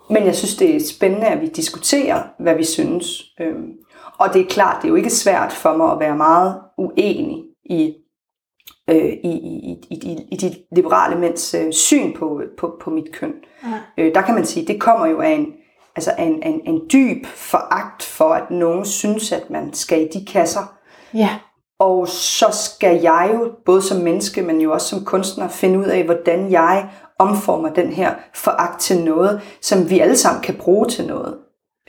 [0.10, 3.06] Men jeg synes, det er spændende, at vi diskuterer, hvad vi synes.
[3.42, 3.68] Øhm,
[4.18, 7.38] og det er klart, det er jo ikke svært for mig at være meget uenig
[7.72, 7.96] i,
[8.90, 13.12] øh, i, i, i, i, i de liberale mænds øh, syn på, på, på mit
[13.14, 13.34] køn.
[13.64, 14.04] Ja.
[14.04, 15.48] Øh, der kan man sige, det kommer jo af en,
[15.96, 20.02] altså af en, af en, en dyb foragt for, at nogen synes, at man skal
[20.02, 20.78] i de kasser.
[21.14, 21.30] Ja.
[21.80, 25.86] Og så skal jeg jo, både som menneske, men jo også som kunstner, finde ud
[25.86, 30.88] af, hvordan jeg omformer den her foragt til noget, som vi alle sammen kan bruge
[30.88, 31.38] til noget.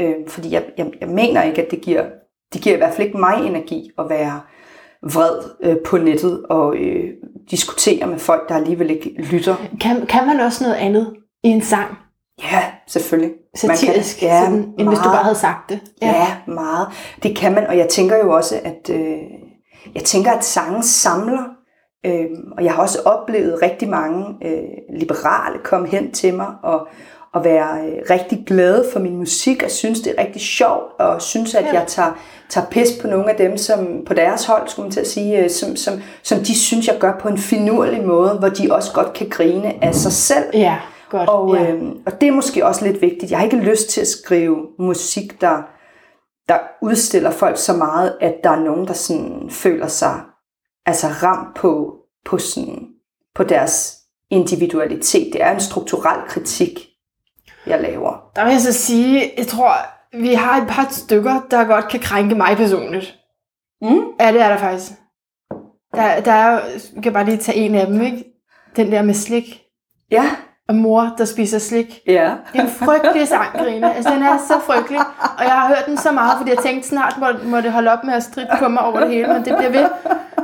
[0.01, 2.05] Øh, fordi jeg, jeg, jeg mener ikke, at det giver,
[2.53, 4.40] det giver i hvert fald ikke mig energi at være
[5.03, 7.11] vred øh, på nettet og øh,
[7.51, 9.57] diskutere med folk, der alligevel ikke lytter.
[9.81, 11.97] Kan, kan man også noget andet i en sang?
[12.43, 13.31] Ja, selvfølgelig.
[13.69, 15.03] Man Satirisk, ja, sådan, end hvis du meget.
[15.03, 15.81] bare havde sagt det.
[16.03, 16.07] Ja.
[16.07, 16.88] ja, meget.
[17.23, 19.19] Det kan man, og jeg tænker jo også, at øh,
[19.95, 21.43] jeg tænker, at sange samler.
[22.07, 26.88] Øh, og jeg har også oplevet rigtig mange øh, liberale komme hen til mig og,
[27.35, 31.23] og være øh, rigtig glade for min musik og synes, det er rigtig sjovt og
[31.23, 31.73] synes, at Ja.
[31.73, 32.12] jeg tager,
[32.49, 35.45] tager pis på nogle af dem, som på deres hold, skulle man til at sige,
[35.45, 38.92] øh, som, som, som de synes, jeg gør på en finurlig måde, hvor de også
[38.92, 40.45] godt kan grine af sig selv.
[40.55, 40.77] Ja,
[41.11, 41.29] godt.
[41.29, 41.71] Og, ja.
[41.71, 43.31] øhm, og det er måske også lidt vigtigt.
[43.31, 45.62] Jeg har ikke lyst til at skrive musik, der,
[46.49, 50.21] der udstiller folk så meget, at der er nogen, der sådan føler sig
[50.87, 51.95] altså ramt på,
[52.27, 52.87] på, sådan,
[53.35, 53.99] på deres
[54.31, 55.33] individualitet.
[55.33, 56.88] Det er en strukturel kritik,
[57.66, 58.31] jeg laver.
[58.37, 59.72] Der vil jeg så sige, jeg tror,
[60.12, 63.14] vi har et par stykker, der godt kan krænke mig personligt.
[63.83, 64.03] Mm.
[64.20, 64.92] Ja, det er der faktisk.
[65.94, 66.59] Der, der er jo,
[66.94, 68.25] jeg kan bare lige tage en af dem, ikke?
[68.77, 69.61] Den der med slik.
[70.11, 70.31] Ja.
[70.68, 72.01] Og mor, der spiser slik.
[72.07, 72.35] Ja.
[72.53, 73.92] Det er en frygtelig sang, Karina.
[73.92, 75.01] Altså, den er så frygtelig.
[75.38, 77.92] Og jeg har hørt den så meget, fordi jeg tænkte, snart må, må det holde
[77.92, 79.29] op med at stride på mig over det hele.
[79.29, 79.88] Men det bliver ved.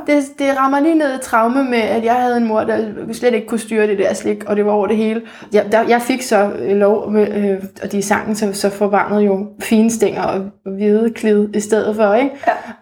[0.09, 3.33] Det, det rammer lige ned i traume med, at jeg havde en mor, der slet
[3.33, 5.21] ikke kunne styre det der slik, og det var over det hele.
[5.53, 8.87] Jeg, der, jeg fik så øh, lov, med, øh, og de sangen, så, så får
[8.87, 12.35] barnet jo fine stænger og hvide klid i stedet for, ikke?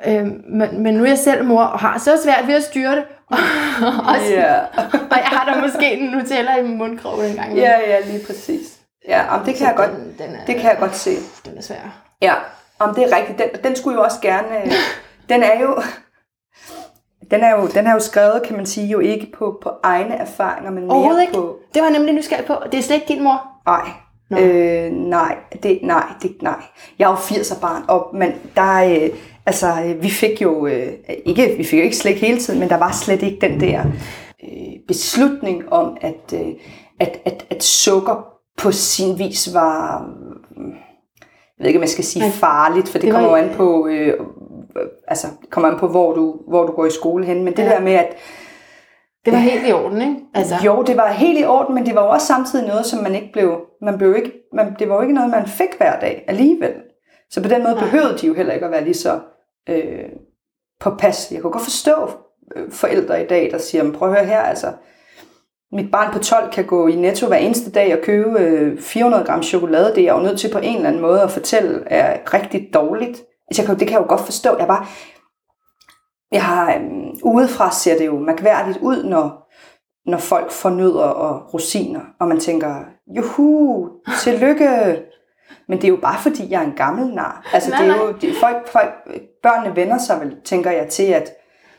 [0.05, 0.19] Ja.
[0.19, 2.95] Øh, men, men nu er jeg selv mor, og har så svært ved at styre
[2.95, 3.03] det.
[4.09, 4.59] og, Ja.
[5.11, 7.57] og jeg har da måske en Nutella i min mundkrog en gang.
[7.57, 8.77] Ja, ja, lige præcis.
[9.07, 11.11] Ja, om det kan jeg godt, Den, den er, det kan jeg godt se.
[11.45, 12.03] Den er svær.
[12.21, 12.33] Ja,
[12.79, 13.37] om det er rigtigt.
[13.37, 14.47] Den, den skulle jo også gerne...
[15.29, 15.81] Den er jo...
[17.31, 20.15] Den er, jo, den er jo skrevet, kan man sige, jo ikke på, på egne
[20.15, 21.33] erfaringer, men mere ikke.
[21.33, 21.55] på...
[21.73, 22.53] Det var nemlig nysgerrig på.
[22.71, 23.41] Det er slet ikke din mor.
[23.65, 23.89] Nej.
[24.29, 24.37] Nå.
[24.37, 26.63] Øh, nej, det, nej, det, nej.
[26.99, 29.09] Jeg er jo 80'er barn, og men der er, øh,
[29.45, 30.93] altså, øh, vi fik jo, øh,
[31.25, 33.83] ikke, vi fik jo ikke slik hele tiden, men der var slet ikke den der
[34.43, 36.47] øh, beslutning om, at, øh,
[36.99, 38.25] at, at, at sukker
[38.57, 40.05] på sin vis var,
[40.57, 40.73] øh,
[41.57, 43.87] jeg ved ikke, om jeg skal sige farligt, for det, det kommer jo an på,
[43.87, 44.13] øh,
[45.07, 47.69] altså, kommer an på, hvor du, hvor du går i skole hen, men det Ja.
[47.69, 48.07] der med, at
[49.25, 50.15] Det var helt i orden, ikke?
[50.33, 53.03] Altså, jo, det var helt i orden, men det var jo også samtidig noget, som
[53.03, 55.99] man ikke blev, man blev ikke, man, det var jo ikke noget, man fik hver
[55.99, 56.73] dag alligevel.
[57.29, 57.83] Så på den måde Nej.
[57.83, 59.19] behøvede de jo heller ikke at være lige så
[59.69, 60.09] øh,
[60.79, 61.35] påpasselige.
[61.37, 62.09] Jeg kunne godt forstå
[62.55, 64.67] øh, forældre i dag, der siger, "Men prøv at høre her, altså,
[65.71, 69.23] mit barn på 12 kan gå i Netto hver eneste dag og købe øh, 400
[69.25, 69.85] gram chokolade.
[69.95, 72.69] Det er jeg jo nødt til på en eller anden måde at fortælle er rigtig
[72.73, 73.23] dårligt.
[73.47, 74.57] Altså, jeg kan, det kan jeg jo godt forstå.
[74.57, 74.85] Jeg bare,
[76.31, 79.51] jeg har, øhm, udefra ser det jo mærkværdigt ud, når,
[80.09, 82.75] når folk får nødder og rosiner, og man tænker,
[83.15, 83.89] juhu,
[84.23, 85.01] tillykke.
[85.67, 87.49] Men det er jo bare fordi, jeg er en gammel nar.
[87.53, 88.93] Altså, Nej, det er jo, det, folk, folk,
[89.43, 91.31] børnene vender sig vel, tænker jeg, til at,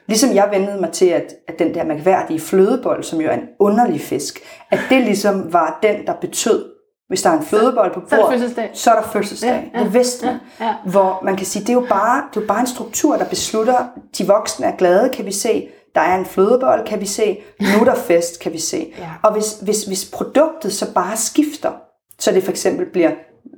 [0.06, 3.48] ligesom jeg vendede mig til, at, at den der mærkværdige flødebold, som jo er en
[3.58, 6.77] underlig fisk, at det ligesom var den, der betød,
[7.08, 8.70] hvis der er en flødebold på så det bordet, fødselsdag.
[8.74, 9.70] så er der fødselsdag.
[9.74, 10.36] Ja, ja, det vidste man.
[10.60, 10.74] Ja, ja.
[10.84, 13.24] Hvor man kan sige, det er jo bare, det er jo bare en struktur, der
[13.24, 13.86] beslutter,
[14.18, 15.68] de voksne er glade, kan vi se.
[15.94, 17.38] Der er en flødebold, kan vi se.
[17.60, 18.94] Nu er der fest, kan vi se.
[18.98, 19.08] Ja.
[19.22, 21.70] Og hvis, hvis, hvis produktet så bare skifter,
[22.18, 23.10] så det for eksempel bliver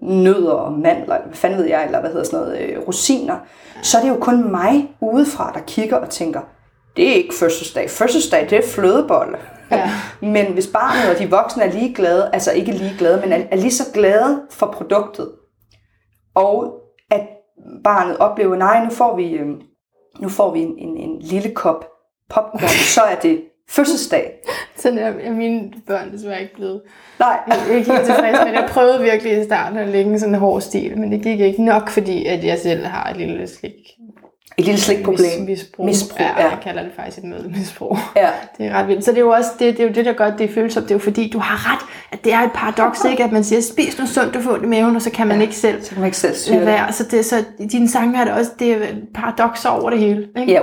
[0.03, 3.37] nødder og mandler, eller hvad fanden ved jeg, eller hvad hedder sådan noget, øh, rosiner,
[3.83, 6.41] så er det jo kun mig udefra, der kigger og tænker,
[6.97, 7.91] det er ikke fødselsdag.
[7.91, 9.39] Fødselsdag, det er flødebolle.
[9.77, 9.91] Ja.
[10.21, 13.43] Men hvis barnet og de voksne er lige glade, altså ikke lige glade, men er,
[13.51, 15.33] er lige så glade for produktet,
[16.35, 16.75] og
[17.11, 17.29] at
[17.85, 19.61] barnet oplever, nej, nu får vi, øhm,
[20.21, 21.85] nu får vi en, en, en lille kop
[22.29, 24.33] popcorn, så er det fødselsdag.
[24.77, 26.83] Sådan er er mine børn desværre ikke blevet.
[27.19, 30.21] Nej, Jeg er ikke helt tilfreds, men jeg prøvede virkelig i starten at lægge en
[30.21, 33.47] sådan hård stil, men det gik ikke nok, fordi at jeg selv har et lille
[33.47, 33.75] slik.
[34.59, 35.27] Et lille slikproblem.
[35.27, 35.87] Mis- misbrug.
[35.87, 36.49] Misbrug, ja, ja.
[36.49, 37.97] jeg kalder det faktisk et mødelmisbrug.
[38.17, 38.29] Ja.
[38.59, 39.05] Det er ret vildt.
[39.05, 40.55] Så det er jo også det, det, er jo det der gør, at det er
[40.55, 40.85] følsomt.
[40.89, 41.81] Det er jo fordi, du har ret,
[42.13, 43.25] at det er et paradoks, ikke?
[43.25, 45.37] At man siger, spis nu sundt, du får ondt i maven, og så kan man
[45.37, 45.43] Ja.
[45.43, 46.95] ikke selv Så kan man ikke selv styre det.
[46.95, 48.79] Så, det, så dine sange er det også det er
[49.15, 50.29] paradokser over det hele.
[50.41, 50.53] Ikke?
[50.53, 50.61] Ja,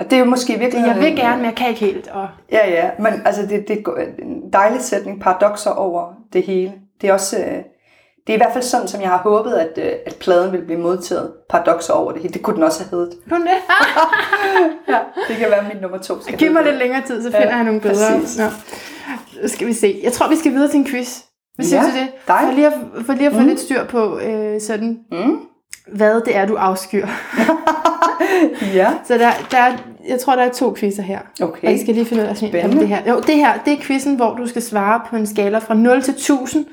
[0.00, 0.84] og det er jo måske virkelig...
[0.86, 2.08] Jeg vil gerne, men jeg kan ikke helt.
[2.08, 6.72] Og Ja, ja, men altså det, det er en dejlig sætning, paradoxer over det hele.
[7.00, 7.58] Det er også, øh,
[8.26, 10.62] det er i hvert fald sådan, som jeg har håbet, at, øh, at pladen vil
[10.64, 11.32] blive modtaget.
[11.50, 12.34] Paradoxer over det hele.
[12.34, 13.18] Det kunne den også have heddet.
[13.30, 13.50] kun det.
[14.88, 16.22] Ja, det kan være mit nummer to.
[16.22, 18.20] Skal Giv mig lidt længere tid, så finder Ja, jeg nogle bedre.
[18.20, 18.38] præcis.
[18.38, 18.44] Nå.
[19.48, 20.00] Skal vi se.
[20.02, 21.18] Jeg tror, vi skal videre til en quiz.
[21.54, 22.08] Hvad synes Ja, du det?
[22.28, 22.50] dejligt.
[22.50, 23.46] For lige at, for lige at få Mm.
[23.46, 25.38] lidt styr på, øh, sådan, Mm.
[25.96, 27.06] hvad det er, du afskyr.
[28.74, 29.76] Ja, Så der, der er,
[30.08, 31.18] jeg tror, der er to quizzer her.
[31.42, 31.66] okay.
[31.66, 32.98] Og jeg skal lige finde ud af, sådan, om det her.
[33.10, 36.02] Jo, det her, det er quizzen, hvor du skal svare på en skala fra 0
[36.02, 36.64] til 1000,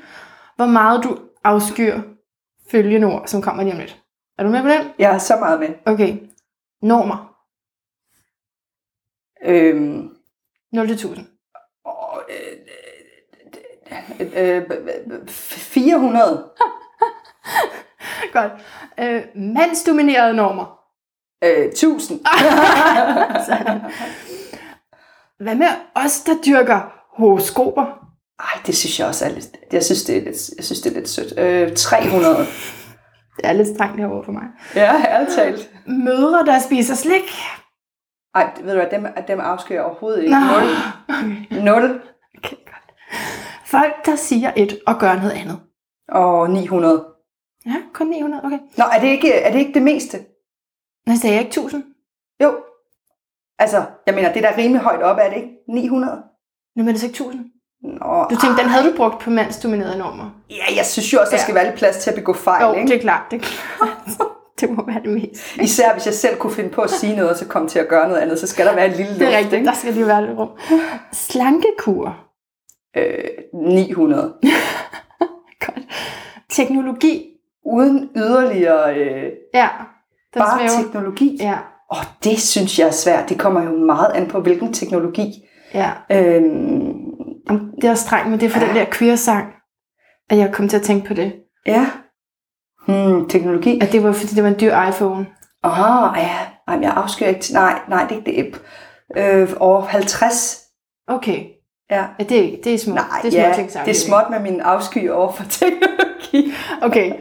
[0.56, 2.00] hvor meget du afskyr
[2.70, 4.02] følgende ord, som kommer lige om lidt.
[4.38, 4.92] Er du med på den?
[4.98, 5.68] Jeg er så meget med.
[5.86, 6.18] Okay.
[6.82, 7.34] Normer.
[9.44, 10.16] Øhm,
[10.72, 11.26] 0 til 1000.
[11.86, 12.58] åh, øh,
[14.20, 14.62] øh, øh,
[15.06, 16.50] øh, 400.
[18.32, 18.52] Godt.
[19.00, 20.78] Øh, mandsdominerede normer.
[21.44, 22.20] Øh, 1000.
[23.46, 23.80] Sådan.
[25.38, 28.03] Hvad med os, der dyrker horoskoper?
[28.40, 29.56] Ej, det synes jeg også er lidt...
[29.72, 31.38] Jeg synes, det er lidt, jeg synes, det er lidt sødt.
[31.38, 32.36] Øh, 300.
[33.36, 34.42] Det er lidt strengt herovre for mig.
[34.74, 35.70] Ja, ærligt talt.
[35.86, 37.30] Mødre, der spiser slik.
[38.34, 40.34] Ej, ved du hvad, dem, dem afskyr jeg overhovedet ikke.
[40.34, 40.40] Nå.
[40.40, 40.70] Nul.
[41.08, 41.62] Okay.
[41.64, 42.00] Nul.
[42.38, 42.94] okay, godt.
[43.66, 45.60] Folk, der siger et og gør noget andet.
[46.08, 47.04] Og 900.
[47.66, 48.58] Ja, kun 900, okay.
[48.76, 50.18] Nå, er det ikke, er det, ikke det meste?
[51.06, 51.84] Nå, sagde jeg ikke 1000?
[52.42, 52.56] Jo.
[53.58, 55.48] Altså, jeg mener, det er da rimelig højt op, er det ikke?
[55.68, 56.22] 900?
[56.76, 57.53] Nu er det så ikke 1000.
[57.84, 60.30] Nå, Du tænkte, den havde du brugt på mandsdominerede normer.
[60.50, 61.42] Ja, jeg synes jo også, der Ja.
[61.42, 62.88] skal være lidt plads til at begå fejl, Jo, ikke?
[62.88, 63.22] det er klart.
[63.30, 64.28] Det er klart.
[64.60, 65.56] det må være det mest.
[65.56, 67.88] Især hvis jeg selv kunne finde på at sige noget, og så komme til at
[67.88, 69.66] gøre noget andet, så skal der være en lille Det er luft, rigtigt, ikke?
[69.66, 70.48] der skal lige være lidt rum.
[71.12, 72.16] Slankekur.
[72.96, 74.32] Øh, 900.
[75.66, 75.78] Godt.
[76.50, 77.26] Teknologi.
[77.66, 79.68] Uden yderligere øh, Ja.
[80.34, 80.82] Den bare svæver.
[80.84, 81.36] teknologi.
[81.40, 81.54] Ja.
[81.90, 83.28] Og det synes jeg er svært.
[83.28, 85.32] Det kommer jo meget an på, hvilken teknologi.
[85.74, 85.90] Ja.
[86.10, 86.92] Øhm,
[87.54, 89.46] Jamen, Det er også strengt, men det er for den der queer-sang,
[90.30, 91.32] at jeg kom til at tænke på det.
[91.66, 91.86] ja.
[92.86, 93.78] Hmm, teknologi.
[93.82, 95.26] At det var, fordi det var en dyr iPhone.
[95.64, 96.38] Åh, ja.
[96.68, 97.44] Ej, men jeg afskyr ikke...
[97.52, 98.58] Nej, nej, det er ikke
[99.14, 99.42] det.
[99.42, 100.60] Øh, over 50.
[101.08, 101.44] Okay.
[101.90, 102.04] Ja.
[102.18, 102.96] Ja, det er, det er smukt.
[102.96, 106.52] Nej, det er ja, små ting, det er småt med min afsky over for teknologi.
[106.86, 107.12] Okay,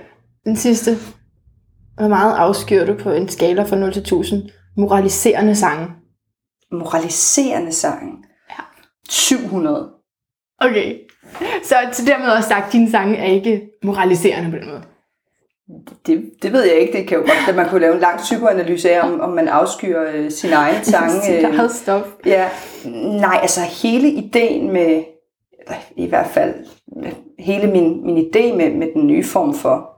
[0.45, 0.91] den sidste.
[1.95, 4.49] Hvor meget afskyr du på en skala fra 0 til 1000?
[4.77, 5.87] Moraliserende sange.
[6.71, 8.25] Moraliserende sang.
[8.49, 8.63] Ja.
[9.09, 9.89] 700.
[10.69, 10.97] Okay.
[11.63, 14.83] Så, så dermed også sagt, at dine sange er ikke moraliserende på den måde.
[16.07, 16.97] Det, det ved jeg ikke.
[16.97, 19.47] Det kan jo godt, at man kunne lave en lang psykoanalyse af, om, om man
[19.47, 21.21] afskyer øh, sin egen sange.
[21.21, 22.05] Sit øh, eget stof.
[22.25, 22.49] Ja,
[23.19, 25.03] nej, altså hele ideen med,
[25.95, 26.53] i hvert fald
[27.39, 29.89] hele min, min idé med, med den nye form for,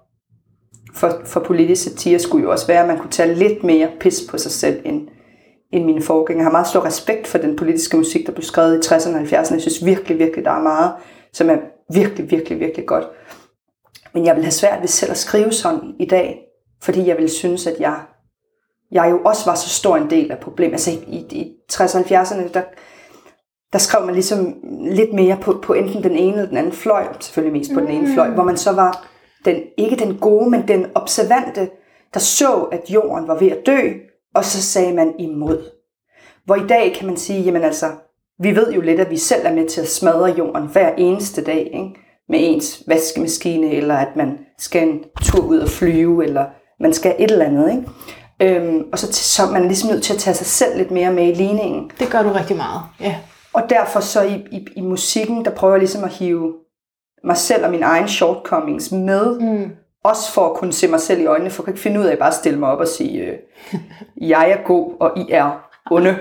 [0.93, 4.21] for, for politisk satire, skulle jo også være, at man kunne tage lidt mere pis
[4.29, 5.07] på sig selv, end,
[5.71, 6.43] end mine forgængere.
[6.43, 9.21] Jeg har meget stor respekt for den politiske musik, der blev skrevet i 60'erne og
[9.21, 9.53] 70'erne.
[9.53, 10.93] Jeg synes virkelig, virkelig, der er meget,
[11.33, 11.57] som er
[11.93, 13.05] virkelig, virkelig, virkelig godt.
[14.13, 16.41] Men jeg vil have svært ved selv at skrive sådan i dag,
[16.83, 17.95] fordi jeg vil synes, at jeg,
[18.91, 20.73] jeg jo også var så stor en del af problemet.
[20.73, 22.61] Altså i, i, i 60'erne og 70'erne, der,
[23.73, 24.55] der skrev man ligesom
[24.91, 27.89] lidt mere på, på enten den ene eller den anden fløj, selvfølgelig mest på den
[27.89, 29.07] ene fløj, hvor man så var
[29.45, 31.69] den, ikke den gode, men den observante,
[32.13, 33.91] der så, at jorden var ved at dø,
[34.35, 35.63] og så sagde man imod.
[36.45, 37.91] Hvor i dag kan man sige, jamen altså,
[38.39, 41.43] vi ved jo lidt, at vi selv er med til at smadre jorden hver eneste
[41.43, 41.95] dag, ikke?
[42.29, 46.45] med ens vaskemaskine, eller at man skal en tur ud og flyve, eller
[46.79, 47.71] man skal et eller andet.
[47.71, 48.61] Ikke?
[48.61, 51.13] Øhm, og så, så er man ligesom nødt til at tage sig selv lidt mere
[51.13, 51.91] med i ligningen.
[51.99, 52.81] Det gør du rigtig meget.
[52.99, 53.15] Ja.
[53.53, 56.53] Og derfor så i, i, i musikken, der prøver jeg ligesom at hive
[57.23, 59.71] mig selv og mine egne shortcomings med, Mm.
[60.05, 62.05] Også for at kunne se mig selv i øjnene, for jeg kan ikke finde ud
[62.05, 63.33] af bare at stille mig op og sige, øh,
[64.29, 66.17] jeg er god, og I er onde.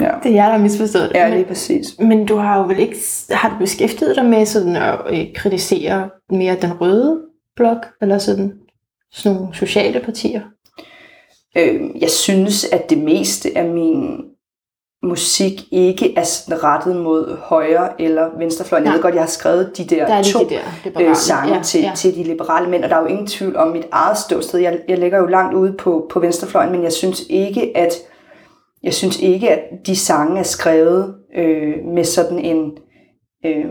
[0.00, 1.14] Ja, Det er jeg, der har misforstået det.
[1.14, 1.98] ja lige præcis.
[1.98, 2.96] Men du har jo vel ikke,
[3.30, 7.20] har du beskæftiget dig med sådan at øh, kritisere mere den røde
[7.56, 8.52] blok, eller sådan,
[9.12, 10.40] sådan nogle sociale partier?
[11.58, 14.24] Øh, jeg synes, at det meste af min
[15.08, 18.86] musik ikke er sådan rettet mod højre eller venstrefløjen.
[18.86, 21.54] Jeg ved godt, jeg har skrevet de der, Der er to det der øh, sange
[21.54, 21.92] ja, til, ja.
[21.96, 24.60] til de liberale mænd, og der er jo ingen tvivl om mit eget ståsted.
[24.60, 27.94] Jeg, jeg ligger jo langt ude på, på venstrefløjen, men jeg synes ikke, at
[28.82, 32.72] jeg synes ikke, at de sange er skrevet øh, med sådan en,
[33.46, 33.64] øh,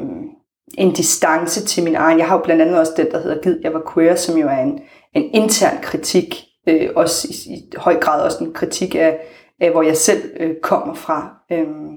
[0.78, 2.20] en distance til min egen.
[2.20, 4.48] Jeg har jo blandt andet også den, der hedder Gid, jeg var queer, som jo
[4.48, 4.80] er en,
[5.14, 9.20] en intern kritik, øh, også i, i høj grad også en kritik af,
[9.62, 11.30] af hvor jeg selv øh, kommer fra.
[11.52, 11.96] Øhm,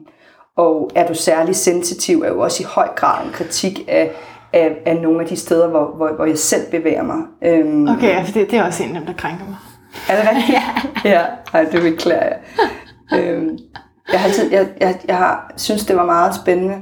[0.56, 4.10] og er du særlig sensitiv, er jo også i høj grad en kritik af,
[4.52, 7.16] af, af nogle af de steder, hvor, hvor, hvor jeg selv bevæger mig.
[7.44, 9.56] Øhm, Okay, for det, det er også en af dem, der krænker mig.
[10.08, 10.58] er det rigtigt?
[11.04, 11.10] ja.
[11.10, 11.24] ja.
[11.52, 12.38] Ej, det beklager jeg.
[13.20, 13.58] øhm,
[14.12, 16.76] jeg har altid, jeg, jeg, jeg har synes det var meget spændende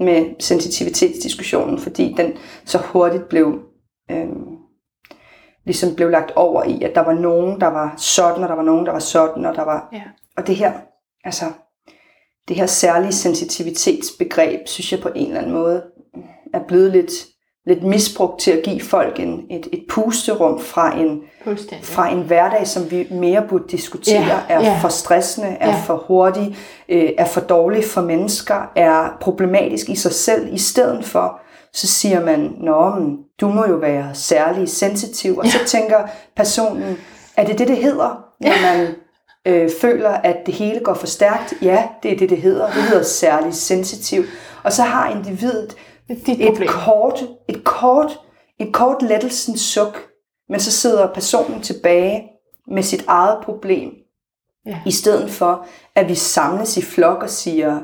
[0.00, 2.32] med sensitivitetsdiskussionen, fordi den
[2.64, 3.58] så hurtigt blev
[4.10, 4.44] øhm,
[5.64, 8.62] ligesom blev lagt over i, at der var nogen, der var sådan, og der var
[8.62, 10.02] nogen, der var sådan, og der var Ja.
[10.36, 10.72] og det her,
[11.24, 11.44] altså
[12.48, 15.82] det her særlige sensitivitetsbegreb, synes jeg på en eller anden måde
[16.54, 17.12] er blevet lidt,
[17.66, 21.20] lidt misbrugt til at give folk en, et, et pusterum fra en,
[21.82, 24.78] fra en hverdag, som vi mere burde diskutere, Ja, er ja.
[24.82, 25.74] for stressende, er Ja.
[25.86, 26.56] for hurtig,
[26.88, 31.40] øh, er for dårlig for mennesker, er problematisk i sig selv, i stedet for,
[31.74, 36.06] så siger man, Nå, men du må jo være særlig sensitiv, og så tænker
[36.36, 36.96] personen,
[37.36, 38.94] er det det, det hedder, når man
[39.46, 41.54] øh, føler, at det hele går for stærkt?
[41.62, 42.66] Ja, det er det, det hedder.
[42.66, 44.24] Det hedder særlig sensitiv.
[44.62, 45.76] Og så har individet
[46.08, 48.20] et kort, et kort,
[48.60, 50.02] et kort lettelsens suk,
[50.48, 52.22] men så sidder personen tilbage
[52.68, 53.90] med sit eget problem,
[54.66, 54.78] Ja.
[54.86, 57.78] i stedet for at vi samles i flok og siger,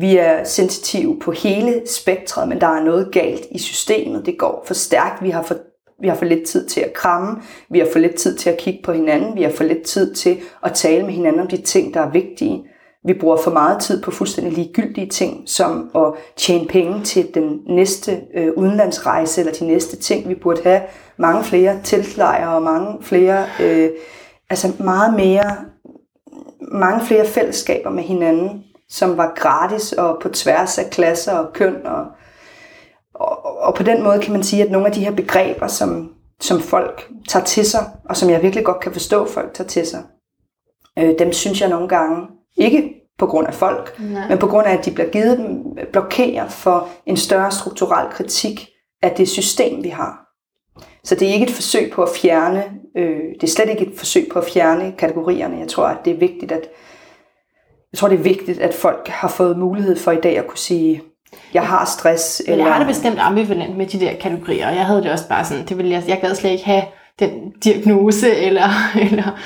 [0.00, 4.26] vi er sensitive på hele spektret, men der er noget galt i systemet.
[4.26, 5.22] Det går for stærkt.
[5.22, 5.56] Vi har for,
[6.00, 7.42] vi har for lidt tid til at kramme.
[7.70, 9.36] Vi har for lidt tid til at kigge på hinanden.
[9.36, 12.10] Vi har for lidt tid til at tale med hinanden om de ting, der er
[12.10, 12.64] vigtige.
[13.04, 17.60] Vi bruger for meget tid på fuldstændig ligegyldige ting, som at tjene penge til den
[17.66, 20.28] næste øh, udenlandsrejse eller de næste ting.
[20.28, 20.82] Vi burde have
[21.16, 23.90] mange flere teltlejre og mange flere, øh,
[24.50, 25.56] altså meget mere,
[26.72, 31.86] mange flere fællesskaber med hinanden, som var gratis og på tværs af klasser og køn.
[31.86, 32.06] Og,
[33.14, 36.12] og, og på den måde kan man sige, at nogle af de her begreber, som,
[36.40, 39.86] som folk tager til sig, og som jeg virkelig godt kan forstå, folk tager til
[39.86, 40.02] sig,
[40.98, 44.28] øh, dem synes jeg nogle gange, ikke på grund af folk, Nej.
[44.28, 48.68] men på grund af, at de bliver givet dem, blokerer for en større strukturel kritik
[49.02, 50.26] af det system, vi har.
[51.04, 52.64] Så det er ikke et forsøg på at fjerne,
[52.96, 55.58] øh, det er slet ikke et forsøg på at fjerne kategorierne.
[55.58, 56.68] Jeg tror, at det er vigtigt, at
[57.96, 60.58] jeg tror, det er vigtigt, at folk har fået mulighed for i dag at kunne
[60.58, 61.02] sige,
[61.54, 62.42] jeg har stress.
[62.48, 65.28] Men jeg har det bestemt ambivalent med de der kategorier, og jeg havde det også
[65.28, 66.82] bare sådan, det ville jeg, jeg gad slet ikke have
[67.18, 67.30] den
[67.64, 68.68] diagnose, eller,
[69.10, 69.38] eller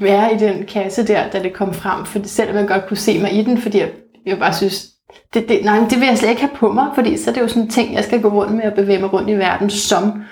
[0.00, 3.18] være i den kasse der, da det kom frem, for selvom jeg godt kunne se
[3.18, 3.90] mig i den, fordi jeg,
[4.26, 4.86] jeg bare synes,
[5.34, 7.40] det, det, nej, det vil jeg slet ikke have på mig, fordi så er det
[7.40, 9.70] jo sådan en ting, jeg skal gå rundt med og bevæge mig rundt i verden
[9.70, 10.22] som.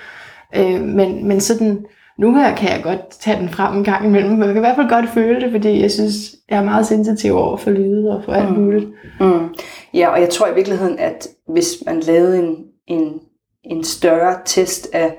[0.57, 1.85] Øh, men, men sådan,
[2.19, 4.67] nu her kan jeg godt tage den frem en gang imellem, men jeg kan i
[4.67, 6.15] hvert fald godt føle det, fordi jeg synes,
[6.51, 8.63] jeg er meget sensitiv over for lyde og for alt Mm.
[8.63, 8.89] muligt.
[9.21, 9.55] Mm.
[9.95, 13.21] Ja, og jeg tror i virkeligheden, at hvis man lavede en, en,
[13.65, 15.19] en større test af,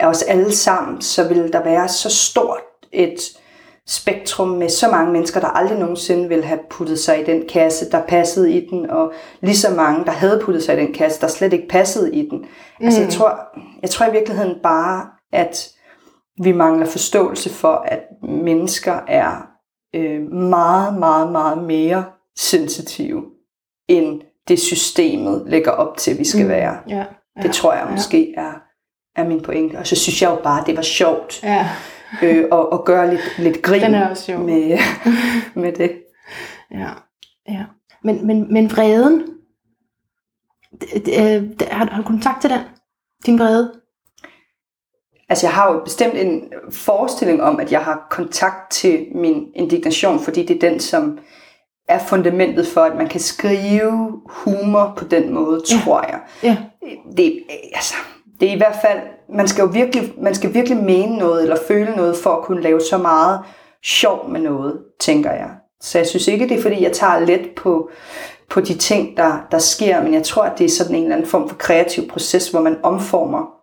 [0.00, 2.58] af os alle sammen, så ville der være så stort
[2.92, 3.18] et
[3.86, 7.90] spektrum med så mange mennesker, der aldrig nogensinde ville have puttet sig i den kasse,
[7.90, 11.20] der passede i den, og lige så mange, der havde puttet sig i den kasse,
[11.20, 12.38] der slet ikke passede i den.
[12.38, 12.86] Mm.
[12.86, 13.38] Altså jeg tror,
[13.82, 15.68] jeg tror i virkeligheden bare, at
[16.42, 19.46] vi mangler forståelse for, at mennesker er
[19.94, 22.04] øh, meget, meget, meget mere
[22.36, 23.24] sensitive,
[23.88, 26.48] end det systemet lægger op til, vi skal Mm.
[26.48, 26.78] være.
[26.88, 27.04] Ja,
[27.42, 28.52] Det tror jeg måske er,
[29.16, 29.76] er min pointe.
[29.76, 31.68] Og så synes jeg jo bare, at det var sjovt Ja,
[32.22, 34.40] øh, at, at gøre lidt, lidt grin den er også sjov.
[34.40, 34.78] med,
[35.62, 35.92] med det.
[36.70, 36.88] Ja,
[37.48, 37.64] ja.
[38.04, 39.22] Men, men, men vreden,
[40.80, 42.60] det, det, øh, det, har, har du kontakt til den?
[43.26, 43.72] Din vrede?
[45.28, 50.20] Altså jeg har jo bestemt en forestilling om, at jeg har kontakt til min indignation,
[50.20, 51.18] fordi det er den, som
[51.88, 55.76] er fundamentet for, at man kan skrive humor på den måde, Ja.
[55.84, 56.20] tror jeg.
[56.42, 56.56] Ja.
[57.16, 57.42] det,
[57.74, 57.94] altså,
[58.40, 58.98] det er i hvert fald,
[59.34, 62.62] man skal jo virkelig, man skal virkelig mene noget, eller føle noget, for at kunne
[62.62, 63.40] lave så meget
[63.84, 65.50] sjov med noget, tænker jeg.
[65.80, 67.90] Så jeg synes ikke, det er fordi, jeg tager let på,
[68.50, 71.16] på de ting, der, der sker, men jeg tror, at det er sådan en eller
[71.16, 73.53] anden form for kreativ proces, hvor man omformer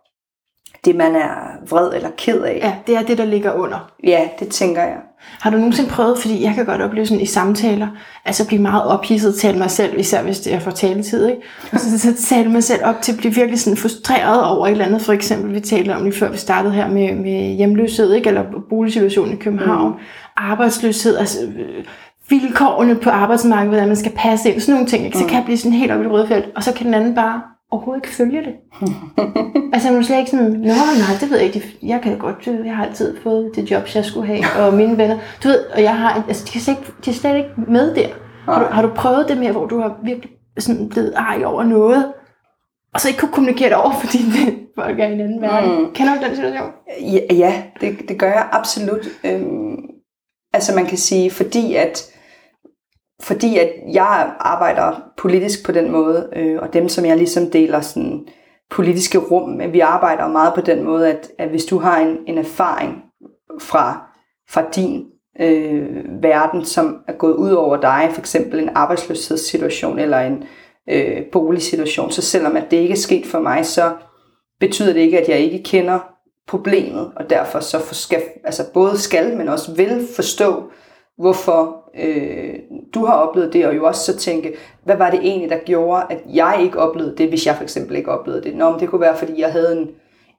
[0.84, 1.30] det, man er
[1.68, 2.58] vred eller ked af.
[2.62, 3.92] Ja, det er det, der ligger under.
[4.04, 4.96] ja det tænker jeg.
[5.40, 7.88] Har du nogensinde prøvet, fordi jeg kan godt opleve sådan i samtaler,
[8.24, 11.42] altså blive meget ophidset, tale mig selv, især hvis det er for taletid, ikke?
[11.72, 14.70] Og så, så tale mig selv op til at blive virkelig sådan frustreret over et
[14.70, 18.12] eller andet, for eksempel, vi talte om lige før vi startede her med, med hjemløshed,
[18.12, 18.28] ikke?
[18.28, 19.98] Eller boligsituationen i København, mm.
[20.36, 21.84] arbejdsløshed, altså øh,
[22.28, 25.18] vilkårene på arbejdsmarkedet, hvordan man skal passe ind, sådan nogle ting, ikke?
[25.18, 26.94] Så kan jeg blive sådan helt op i det røde felt, og så kan den
[26.94, 27.42] anden bare
[27.72, 28.54] overhovedet ikke følge det.
[29.74, 31.78] Altså, man er slet ikke sådan, Nå, nej, det ved jeg ikke.
[31.82, 34.98] Jeg kan godt, øh, jeg har altid fået det jobs, jeg skulle have, og mine
[34.98, 35.18] venner.
[35.42, 37.94] Du ved, og jeg har, altså, de er slet ikke, de er slet ikke med
[37.94, 38.08] der.
[38.44, 41.62] Har du, har du prøvet det mere, hvor du har virkelig sådan blevet ej over
[41.62, 42.12] noget,
[42.94, 45.82] og så ikke kunne kommunikere det over, fordi det, folk er i en anden verden?
[45.82, 45.92] Mm.
[45.92, 46.70] Kender du den situation?
[47.00, 49.06] Ja, ja det, det gør jeg absolut.
[49.24, 49.76] Øhm,
[50.52, 52.11] altså man kan sige, fordi at,
[53.22, 57.80] fordi at jeg arbejder politisk på den måde, øh, og dem som jeg ligesom deler
[57.80, 58.26] sådan
[58.70, 62.16] politiske rum men vi arbejder meget på den måde, at, at hvis du har en,
[62.26, 63.02] en erfaring
[63.60, 64.10] fra,
[64.50, 65.04] fra din
[65.40, 70.44] øh, verden, som er gået ud over dig, for eksempel en arbejdsløshedssituation eller en
[70.90, 73.92] øh, boligsituation, så selvom at det ikke er sket for mig, så
[74.60, 75.98] betyder det ikke, at jeg ikke kender
[76.48, 80.62] problemet, og derfor så for skal, altså både skal, men også vil forstå,
[81.18, 82.54] hvorfor øh,
[82.94, 86.02] du har oplevet det, og jo også så tænke, hvad var det egentlig, der gjorde,
[86.10, 88.56] at jeg ikke oplevede det, hvis jeg for eksempel ikke oplevede det.
[88.56, 89.88] Nå, men det kunne være, fordi jeg havde en,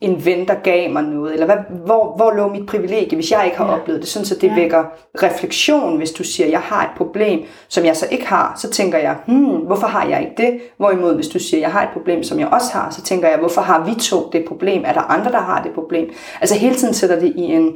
[0.01, 1.55] en ven, der gav mig noget, eller hvad,
[1.86, 3.75] hvor, hvor lå mit privilegie, hvis jeg ikke har Ja.
[3.79, 4.55] oplevet det, sådan så det ja.
[4.55, 4.83] vækker
[5.23, 8.97] refleksion, hvis du siger, jeg har et problem, som jeg så ikke har, så tænker
[8.97, 10.59] jeg, hmm, hvorfor har jeg ikke det?
[10.77, 13.38] Hvorimod, hvis du siger, jeg har et problem, som jeg også har, så tænker jeg,
[13.39, 14.83] hvorfor har vi to det problem?
[14.86, 16.09] Er der andre, der har det problem?
[16.41, 17.73] Altså hele tiden sætter det i en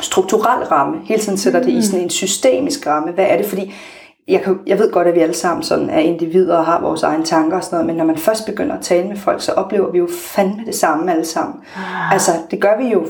[0.00, 3.12] strukturel ramme, hele tiden sætter det i sådan en systemisk ramme.
[3.12, 3.46] Hvad er det?
[3.46, 3.74] Fordi
[4.28, 7.02] jeg, kan, jeg ved godt, at vi alle sammen sådan er individer og har vores
[7.02, 9.52] egne tanker og sådan noget, men når man først begynder at tale med folk, så
[9.52, 11.54] oplever vi jo fandme det samme alle sammen.
[11.76, 12.12] Ah.
[12.12, 13.06] Altså, det gør vi jo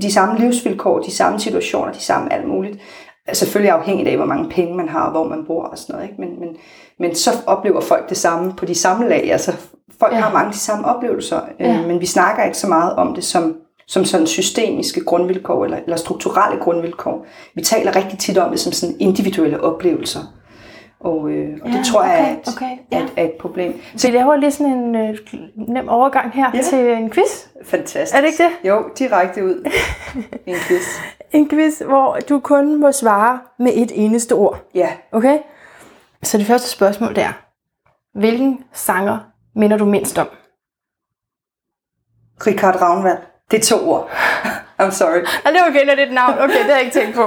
[0.00, 2.78] de samme livsvilkår, de samme situationer, de samme alt muligt.
[3.32, 6.08] Selvfølgelig afhængigt af, hvor mange penge man har, og hvor man bor og sådan noget.
[6.10, 6.20] Ikke?
[6.20, 6.48] Men, men,
[6.98, 9.32] men så oplever folk det samme på de samme lag.
[9.32, 9.52] Altså,
[10.00, 10.16] folk Ja.
[10.18, 10.22] ja.
[10.24, 11.78] har mange de samme oplevelser, Ja.
[11.78, 13.54] øh, men vi snakker ikke så meget om det som,
[13.88, 17.26] som sådan systemiske grundvilkår eller, eller strukturelle grundvilkår.
[17.54, 20.20] Vi taler rigtig tit om det som sådan individuelle oplevelser.
[21.00, 23.22] Og, øh, og Ja, det tror jeg okay, er et, okay, ja.
[23.22, 23.80] et, et problem.
[23.96, 25.18] Så vi laver lige sådan en øh,
[25.68, 26.62] nem overgang her Ja.
[26.62, 27.46] til en quiz.
[27.64, 28.14] Fantastisk.
[28.16, 28.68] Er det ikke det?
[28.68, 29.70] Jo, direkte ud.
[30.46, 30.82] en quiz.
[31.32, 34.58] En quiz, hvor du kun må svare med et eneste ord.
[34.74, 35.38] Ja, Okay?
[36.22, 37.28] Så det første spørgsmål der.
[38.18, 39.18] Hvilken sanger
[39.54, 40.26] minder du mindst om?
[42.46, 43.18] Richard Ravnvald.
[43.50, 44.10] Det er to ord.
[44.80, 45.20] I'm sorry.
[45.44, 46.38] Og det er okay, når det er et navn.
[46.38, 47.24] Okay, det har jeg ikke tænkt på.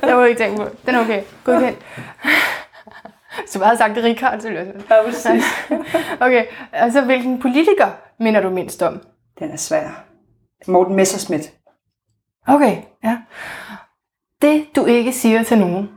[0.00, 0.68] Det har jeg ikke tænkt på.
[0.86, 1.22] Den er okay.
[1.44, 1.78] Godkendt.
[3.50, 4.74] Så bare sagt det Richard, så ville jeg.
[4.90, 5.44] Ja, præcis.
[6.26, 9.00] Okay, altså hvilken politiker minder du mindst om?
[9.38, 10.04] Den er svær.
[10.66, 11.52] Morten Messerschmidt.
[12.48, 13.18] Okay, ja.
[14.42, 15.90] Det du ikke siger til nogen,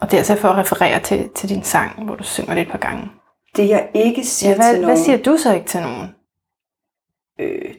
[0.00, 2.62] og det er altså for at referere til, til din sang, hvor du synger det
[2.62, 3.10] et par gange.
[3.56, 4.96] Det jeg ikke siger Ja, hvad, til nogen.
[4.96, 6.14] hvad siger du så ikke til nogen?
[7.40, 7.74] Øh,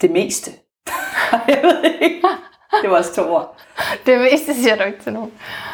[0.00, 0.50] det meste.
[1.48, 2.22] jeg ved ikke.
[2.82, 3.56] Det var også to ord.
[4.06, 5.32] Det meste siger du ikke til nogen.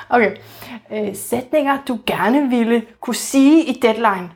[0.08, 0.36] Okay.
[0.92, 4.30] Øh, sætninger, du gerne ville kunne sige i deadline.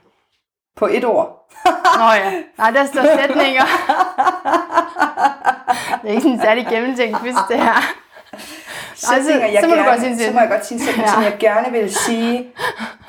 [0.76, 1.52] På et ord.
[1.98, 3.62] Nå ja, nej, der står sætninger.
[6.02, 7.74] det er ikke sådan en særlig gennemtænkt quiz, det her.
[8.94, 11.12] Sætninger, jeg så må gerne, godt sige så må jeg godt sige en sætning, Ja.
[11.12, 12.52] som jeg gerne vil sige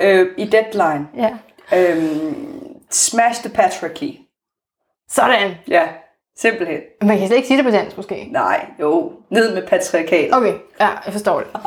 [0.00, 1.08] øh, i deadline.
[1.16, 1.30] Ja.
[1.72, 2.34] Øhm,
[2.90, 4.18] smash the patriarchy.
[5.10, 5.54] Sådan.
[5.68, 5.86] Ja,
[6.40, 6.78] simpelthen.
[7.02, 8.28] Man kan slet ikke sige det på dansk, måske.
[8.30, 9.12] Nej, jo.
[9.30, 10.34] Ned med patriarkatet.
[10.34, 11.48] Okay, ja, jeg forstår det.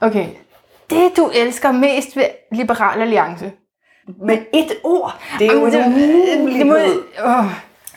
[0.00, 0.26] Okay.
[0.90, 3.52] Det, du elsker mest ved Liberal Alliance.
[4.22, 5.20] Med et ord.
[5.38, 6.76] Det er jo Jamen, en det, det må,
[7.24, 7.44] åh,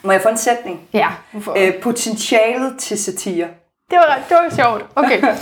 [0.02, 0.80] Må jeg få en sætning?
[0.92, 1.56] ja, hvorfor?
[1.58, 3.46] Øh, potentialet til satire.
[3.90, 4.86] Det var, det var sjovt.
[4.96, 5.22] Okay.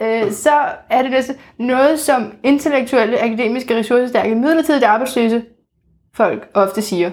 [0.00, 0.52] Øh, så
[0.90, 1.34] er det næste.
[1.58, 5.44] Noget, som intellektuelle, akademiske, ressourcestærke, midlertidigt arbejdsløse
[6.14, 7.10] folk ofte siger.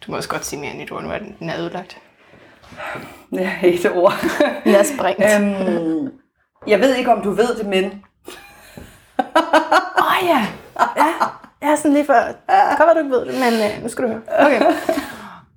[0.00, 1.98] Du må også godt sige mere end et ord, nu er den, den er ødelagt.
[3.32, 4.14] Ja, et ord.
[4.64, 5.36] Lad os springe.
[5.36, 6.08] øhm,
[6.66, 7.84] jeg ved ikke, om du ved det, men
[9.18, 10.46] Åh oh, ja.
[10.96, 11.12] ja.
[11.62, 12.14] Jeg er sådan lige for...
[12.14, 14.20] Det kan godt være, du ikke ved det, men øh, nu skal du høre.
[14.38, 14.62] Okay.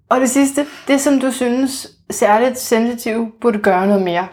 [0.10, 4.28] Og det sidste, det som du synes særligt sensitiv burde gøre noget mere.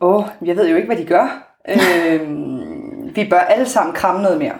[0.00, 1.54] åh, oh, jeg ved jo ikke, hvad de gør.
[1.68, 4.54] øhm, vi bør alle sammen kramme noget mere.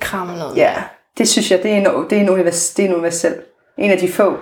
[0.00, 0.74] Kramme noget Ja,
[1.18, 3.34] det synes jeg, det er en, det er en, univers, det er en universel.
[3.78, 4.36] En af de få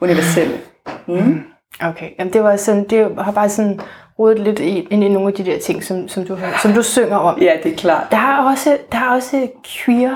[0.00, 0.60] universelle.
[1.06, 1.42] Mm.
[1.82, 3.80] Okay, Jamen, det var sådan, det har bare sådan
[4.18, 6.82] rodet lidt i, ind i nogle af de der ting, som, som, du, som du
[6.82, 7.40] synger om.
[7.40, 8.06] Ja, det er klart.
[8.10, 9.48] Der er også, der er også
[9.84, 10.14] queer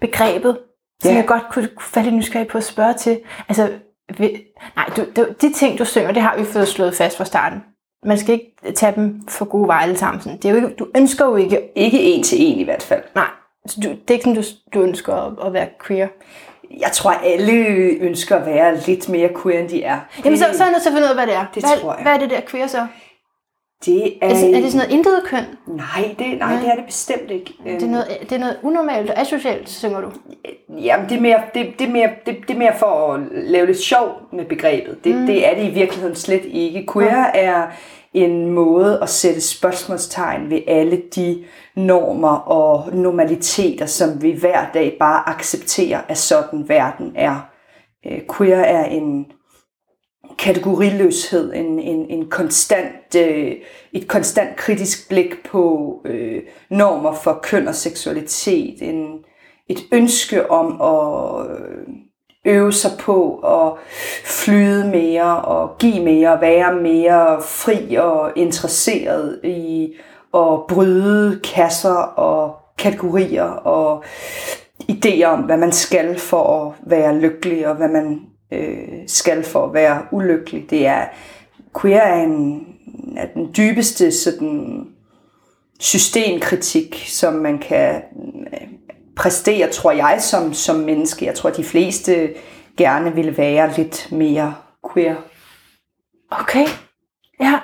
[0.00, 0.58] begrebet,
[1.02, 1.16] som Ja.
[1.16, 3.20] jeg godt kunne falde nysgerrig på at spørge til.
[3.48, 3.70] Altså,
[4.18, 4.42] vi,
[4.76, 7.64] nej, du, du, de ting, du synger, det har vi fået slået fast fra starten.
[8.06, 10.20] Man skal ikke tage dem for gode veje alle sammen.
[10.20, 10.36] Sådan.
[10.38, 13.02] Det er jo ikke, du ønsker jo ikke, Ikke en til en i hvert fald.
[13.14, 13.26] nej,
[13.66, 14.42] så du, det er ikke sådan, du,
[14.74, 16.08] du ønsker at, at være queer.
[16.80, 17.52] Jeg tror, alle
[18.00, 19.98] ønsker at være lidt mere queer, end de er.
[20.24, 21.46] Jamen, så, så er jeg nødt til at finde ud af, hvad det er.
[21.54, 22.02] Det hvad, tror jeg.
[22.02, 22.86] hvad er det der queer så?
[23.86, 24.26] det er...
[24.26, 25.44] Er, er det sådan noget intet køn?
[25.66, 27.54] Nej, det, nej, det er det bestemt ikke.
[27.64, 30.10] Det er noget, det er noget unormalt og asocialt, synger du.
[30.68, 33.66] Jamen, det er, mere, det, det, er mere, det, det er mere for at lave
[33.66, 35.04] lidt sjov med begrebet.
[35.04, 35.26] Det, mm.
[35.26, 36.86] det er det i virkeligheden slet ikke.
[36.92, 37.66] Queer er
[38.14, 41.44] en måde at sætte spørgsmålstegn ved alle de
[41.76, 47.50] normer og normaliteter, som vi hver dag bare accepterer, at sådan verden er.
[48.06, 49.26] Øh, queer er en
[50.38, 53.52] kategoriløshed, en, en, en konstant, øh,
[53.92, 59.18] et konstant kritisk blik på øh, normer for køn og seksualitet, en,
[59.68, 61.86] et ønske om at øh,
[62.44, 63.72] øve sig på at
[64.24, 69.94] flyde mere og give mere, og være mere fri og interesseret i
[70.34, 74.04] at bryde kasser og kategorier og
[74.90, 78.20] idéer om, hvad man skal for at være lykkelig og hvad man
[78.52, 80.70] øh, skal for at være ulykkelig.
[80.70, 81.04] Det er
[81.80, 82.66] queer er, en,
[83.16, 84.86] er den dybeste sådan,
[85.80, 88.02] systemkritik, som man kan
[88.52, 88.68] øh,
[89.16, 91.24] præstere, tror jeg, som, som menneske.
[91.26, 92.34] Jeg tror, de fleste
[92.76, 94.54] gerne vil være lidt mere
[94.94, 95.14] queer.
[96.30, 96.66] Okay.
[97.40, 97.58] Ja.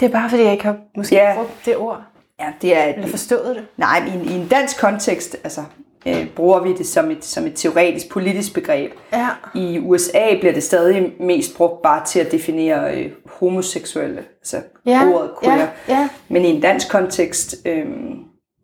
[0.00, 1.32] Det er bare fordi, jeg ikke har måske Ja.
[1.36, 2.02] brugt det ord.
[2.40, 3.66] Ja, det er, Eller forstået det.
[3.76, 5.60] Nej, men i en, i en dansk kontekst altså,
[6.06, 8.92] øh, bruger vi det som et, som et teoretisk politisk begreb.
[9.12, 9.28] Ja.
[9.54, 14.56] I USA bliver det stadig mest brugt bare til at definere øh, homoseksuelle, altså
[14.86, 15.56] Ja, ordet queer.
[15.56, 16.08] ja, ja.
[16.28, 17.86] Men i en dansk kontekst, øh,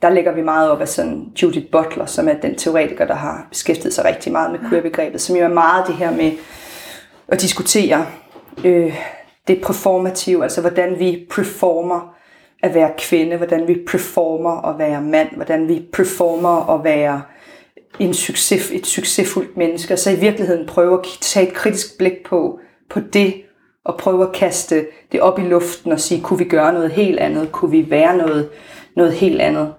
[0.02, 3.46] der lægger vi meget op af sådan Judith Butler, som er den teoretiker, der har
[3.50, 6.32] beskæftiget sig rigtig meget med queer-begrebet, som jo er meget det her med
[7.28, 8.06] at diskutere
[8.64, 8.96] øh,
[9.48, 12.14] det performative, altså hvordan vi performer
[12.62, 17.22] at være kvinde, hvordan vi performer at være mand, hvordan vi performer at være
[17.98, 22.24] en succes, et succesfuldt menneske, og så i virkeligheden prøve at tage et kritisk blik
[22.26, 22.58] på,
[22.90, 23.34] på det,
[23.84, 27.18] og prøve at kaste det op i luften og sige, kunne vi gøre noget helt
[27.18, 27.52] andet?
[27.52, 28.48] Kunne vi være noget,
[28.96, 29.74] noget helt andet?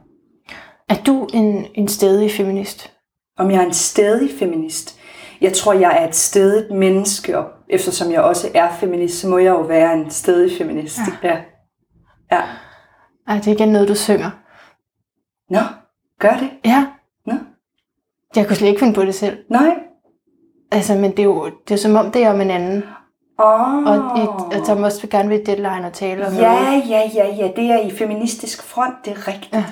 [0.93, 2.91] Er du en, en stedig feminist?
[3.37, 4.99] Om jeg er en stedig feminist?
[5.41, 9.37] Jeg tror, jeg er et stedigt menneske, og eftersom jeg også er feminist, så må
[9.37, 10.99] jeg jo være en stedig feminist.
[11.23, 11.29] Ja.
[11.29, 11.37] ja.
[12.31, 12.41] ja.
[13.27, 14.29] Er det igen noget, du synger?
[15.49, 15.59] Nå,
[16.19, 16.49] gør det?
[16.65, 16.85] Ja.
[17.25, 17.33] Nå,
[18.35, 19.37] Jeg kunne slet ikke finde på det selv.
[19.49, 19.75] nej.
[20.71, 22.83] Altså, men det er jo det er som om, det er om en anden.
[23.37, 23.83] Oh.
[23.83, 24.21] Og, i,
[24.69, 26.89] og også vil gerne vil deadline og tale om Ja, noget.
[26.89, 29.53] ja, ja, ja, det er i Feministisk Front, det er rigtigt.
[29.53, 29.63] Ja,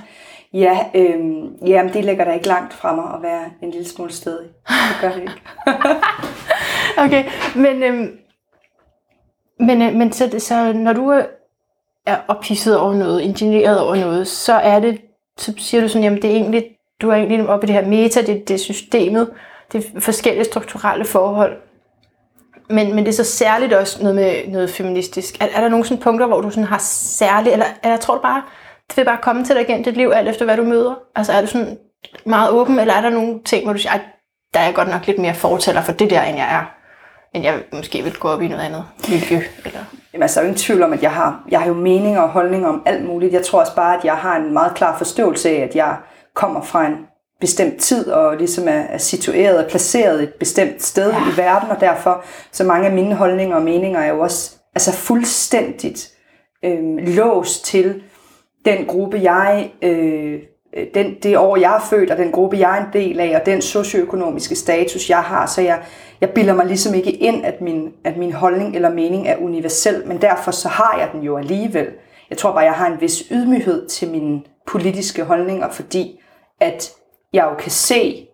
[0.54, 4.12] ja øhm, jamen, det ligger der ikke langt fra mig at være en lille smule
[4.12, 4.50] stedig.
[4.68, 5.42] Det gør det ikke.
[6.98, 7.26] Okay,
[7.56, 8.18] men, øhm,
[9.60, 11.10] men, øh, men så, så når du
[12.06, 15.02] er ophidset over noget, ingenieret over noget, så er det,
[15.38, 16.66] så siger du sådan, jamen det er egentlig,
[17.02, 19.30] du er egentlig oppe i det her meta, det, det er systemet,
[19.72, 21.58] det er forskellige strukturelle forhold.
[22.70, 25.42] Men, men det er så særligt også noget med noget feministisk.
[25.42, 26.78] Er, er der nogle sådan punkter, hvor du sådan har
[27.18, 28.44] særligt, eller, eller tror du bare,
[28.96, 30.96] det vil bare komme til dig igen dit liv, alt efter hvad du møder?
[31.16, 31.78] Altså er du sådan
[32.26, 34.00] meget åben, eller er der nogle ting, hvor du siger, "Ej,
[34.54, 36.64] der er jeg godt nok lidt mere fortæller for det der, end jeg er?
[37.34, 39.80] End jeg måske vil gå op i noget andet miljø, eller...
[40.14, 42.22] Jamen, altså, der er jo ingen tvivl om, at jeg har, jeg har jo meninger
[42.22, 43.34] og holdninger om alt muligt.
[43.34, 45.98] Jeg tror også bare, at jeg har en meget klar forståelse af, at jeg
[46.36, 46.96] kommer fra en
[47.42, 51.18] bestemt tid, og ligesom er, er situeret og placeret et bestemt sted ja.
[51.18, 54.94] i verden, og derfor så mange af mine holdninger og meninger er jo også altså
[54.94, 56.10] fuldstændigt
[56.66, 58.02] øh, låst til
[58.66, 60.40] den gruppe, jeg, øh,
[60.78, 63.36] øh, den, det år, jeg er født, og den gruppe, jeg er en del af,
[63.40, 65.46] og den socioøkonomiske status, jeg har.
[65.46, 65.82] Så jeg,
[66.22, 70.04] jeg bilder mig ligesom ikke ind, at min, at min holdning eller mening er universel,
[70.08, 71.88] men derfor så har jeg den jo alligevel.
[72.30, 76.20] Jeg tror bare, jeg har en vis ydmyghed til mine politiske holdninger, fordi
[76.60, 76.92] at
[77.34, 78.28] jeg jo kan se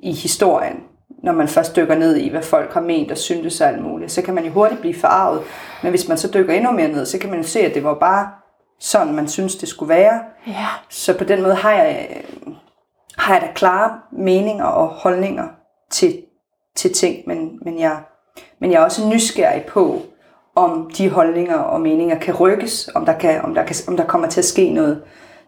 [0.00, 0.76] i historien,
[1.22, 4.12] når man først dykker ned i, hvad folk har ment og syntes og alt muligt,
[4.12, 5.42] så kan man jo hurtigt blive forarvet.
[5.82, 7.84] Men hvis man så dykker endnu mere ned, så kan man jo se, at det
[7.84, 8.28] var bare
[8.80, 10.20] sådan, man synes, det skulle være.
[10.46, 10.66] Ja.
[10.88, 12.22] Så på den måde har jeg,
[13.18, 15.48] har jeg da klare meninger og holdninger
[15.90, 16.22] til,
[16.76, 18.00] til ting, men, men, jeg,
[18.60, 20.02] men jeg er også nysgerrig på,
[20.54, 24.06] om de holdninger og meninger kan rykkes, om der, kan, om der, kan, om der
[24.06, 25.02] kommer til at ske noget,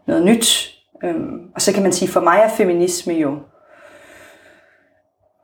[0.07, 0.75] noget nyt.
[1.05, 3.39] Øhm, og så kan man sige, for mig er feminisme jo,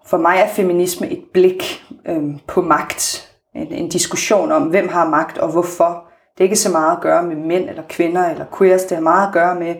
[0.06, 3.30] for mig er feminisme et blik øhm, på magt.
[3.54, 6.13] En, en diskussion om, hvem har magt og hvorfor.
[6.34, 8.82] Det er ikke så meget at gøre med mænd eller kvinder eller queers.
[8.84, 9.74] Det har meget at gøre med,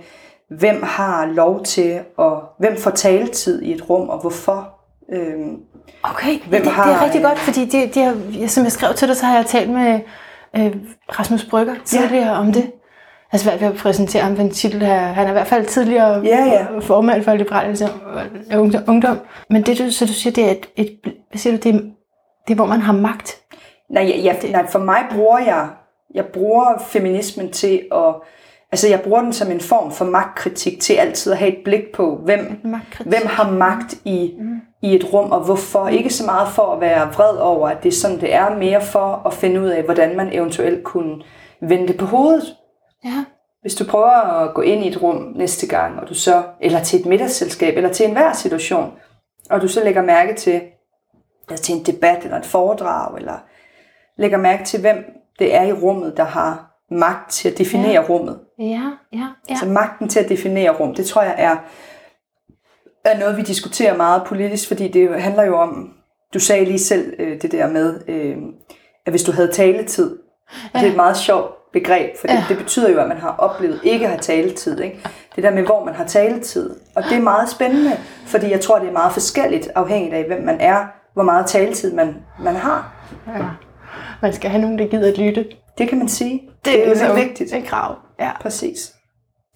[0.59, 4.69] hvem har lov til, og hvem får taletid i et rum, og hvorfor.
[5.13, 5.57] Øhm,
[6.03, 8.73] Okay, Hvem det, har, det er rigtig øh, godt, fordi det, det har, som jeg
[8.73, 10.01] skrev til dig, så har jeg talt med
[10.57, 10.77] øh,
[11.19, 12.39] Rasmus Brygger tidligere ja.
[12.39, 12.71] om det.
[13.33, 14.99] Altså hvad ved at præsentere ham for en titel her.
[15.01, 16.67] Han er i hvert fald tidligere Ja, ja.
[16.79, 17.77] formand for Liberale
[18.55, 19.19] Ungdom- Ungdom.
[19.51, 20.99] Men det du, så du siger, det er et, et
[21.31, 21.79] hvad siger du, det er,
[22.47, 23.41] det er, hvor man har magt.
[23.91, 25.69] Nej, ja, ja, nej, for mig bruger jeg,
[26.15, 28.15] jeg bruger feminismen til at,
[28.73, 31.93] altså jeg bruger den som en form for magtkritik til altid at have et blik
[31.95, 32.61] på, hvem,
[33.07, 34.61] hvem har magt i, mm.
[34.83, 35.89] i et rum, og hvorfor.
[35.89, 38.83] Ikke så meget for at være vred over, at det er sådan, det er, mere
[38.83, 41.23] for at finde ud af, hvordan man eventuelt kunne
[41.61, 42.57] vende det på hovedet.
[43.05, 43.25] Ja.
[43.61, 46.81] Hvis du prøver at gå ind i et rum næste gang, og du så, eller
[46.81, 48.93] til et middagsselskab, eller til enhver situation,
[49.51, 50.61] og du så lægger mærke til,
[51.49, 53.39] eller til en debat, eller et foredrag, eller
[54.17, 58.01] lægger mærke til, hvem det er i rummet, der har magt til at definere Ja.
[58.09, 58.39] rummet.
[58.59, 58.65] Ja,
[59.13, 59.27] ja, ja.
[59.49, 61.57] Altså magten til at definere rum, det tror jeg er,
[63.05, 65.93] er noget, vi diskuterer meget politisk, fordi det handler jo om,
[66.35, 68.37] du sagde lige selv øh, det der med, øh,
[69.07, 70.19] at hvis du havde taletid,
[70.75, 70.79] ja.
[70.79, 72.45] det er et meget sjovt begreb, for det, Ja.
[72.49, 74.81] det betyder jo, at man har oplevet ikke at have taletid.
[74.81, 75.01] Ikke?
[75.37, 76.77] Det der med, hvor man har taletid.
[76.97, 77.91] Og det er meget spændende,
[78.27, 81.93] fordi jeg tror, det er meget forskelligt, afhængigt af, hvem man er, hvor meget taletid
[81.95, 82.93] man, man har.
[83.29, 83.45] ja.
[84.25, 85.47] Man skal have nogen, der gider at lytte.
[85.79, 86.41] Det kan man sige.
[86.65, 87.53] Det, det er jo lidt vigtigt.
[87.55, 87.95] et krav.
[88.21, 88.31] Ja.
[88.41, 88.93] Præcis.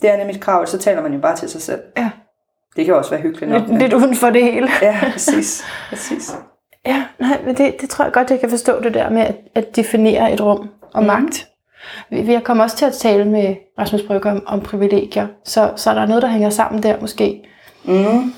[0.02, 1.80] Det er nemlig et krav, så taler man jo bare til sig selv.
[1.96, 2.10] ja.
[2.76, 3.62] Det kan også være hyggeligt nok.
[3.68, 4.68] Lidt, lidt uden for det hele.
[4.82, 5.64] Ja, præcis.
[5.88, 6.36] præcis.
[6.86, 9.34] Ja, nej, men det, det tror jeg godt, jeg kan forstå det der med at,
[9.54, 11.06] at definere et rum og Mhm.
[11.06, 11.48] magt.
[12.10, 15.94] Vi, vi kommer også til at tale med Rasmus Brygger om, om privilegier, så, så
[15.94, 17.44] der er noget, der hænger sammen der måske.
[17.84, 18.32] Mm.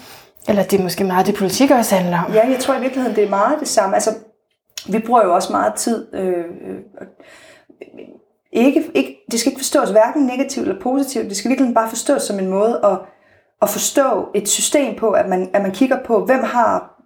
[0.48, 2.32] Eller det er måske meget det, politik også handler om.
[2.32, 3.94] Ja, jeg tror i virkeligheden, det er meget det samme.
[3.94, 4.10] Altså,
[4.88, 6.14] vi bruger jo også meget tid.
[6.14, 6.78] Øh, øh,
[8.52, 11.24] ikke, ikke, det skal ikke forstås hverken negativt eller positivt.
[11.24, 12.98] Det skal virkelig bare forstås som en måde at,
[13.62, 17.02] at forstå et system på, at man, at man kigger på, hvem har,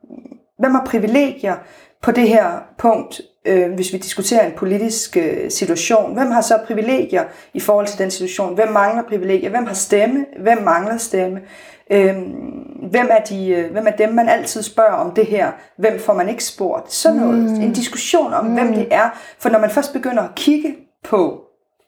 [0.58, 1.56] hvem har privilegier
[2.02, 6.14] på det her punkt, øh, hvis vi diskuterer en politisk øh, situation.
[6.14, 7.24] Hvem har så privilegier
[7.54, 8.54] i forhold til den situation?
[8.54, 9.50] Hvem mangler privilegier?
[9.50, 10.26] Hvem har stemme?
[10.40, 11.40] Hvem mangler stemme?
[11.90, 12.16] Øh,
[12.90, 15.52] hvem, er de, øh, hvem er dem, man altid spørger om det her?
[15.76, 16.92] Hvem får man ikke spurgt?
[16.92, 17.38] Sådan noget.
[17.38, 17.60] Mm.
[17.60, 18.54] En diskussion om, mm.
[18.54, 19.10] hvem det er.
[19.38, 21.40] For når man først begynder at kigge på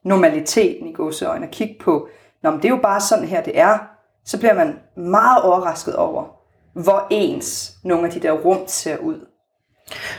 [0.04, 2.08] normaliteten i gåseøjne, og kigge på,
[2.42, 3.78] Nå, men det er jo bare sådan her, det er,
[4.24, 6.24] så bliver man meget overrasket over,
[6.72, 9.26] hvor ens nogle af de der rum ser ud.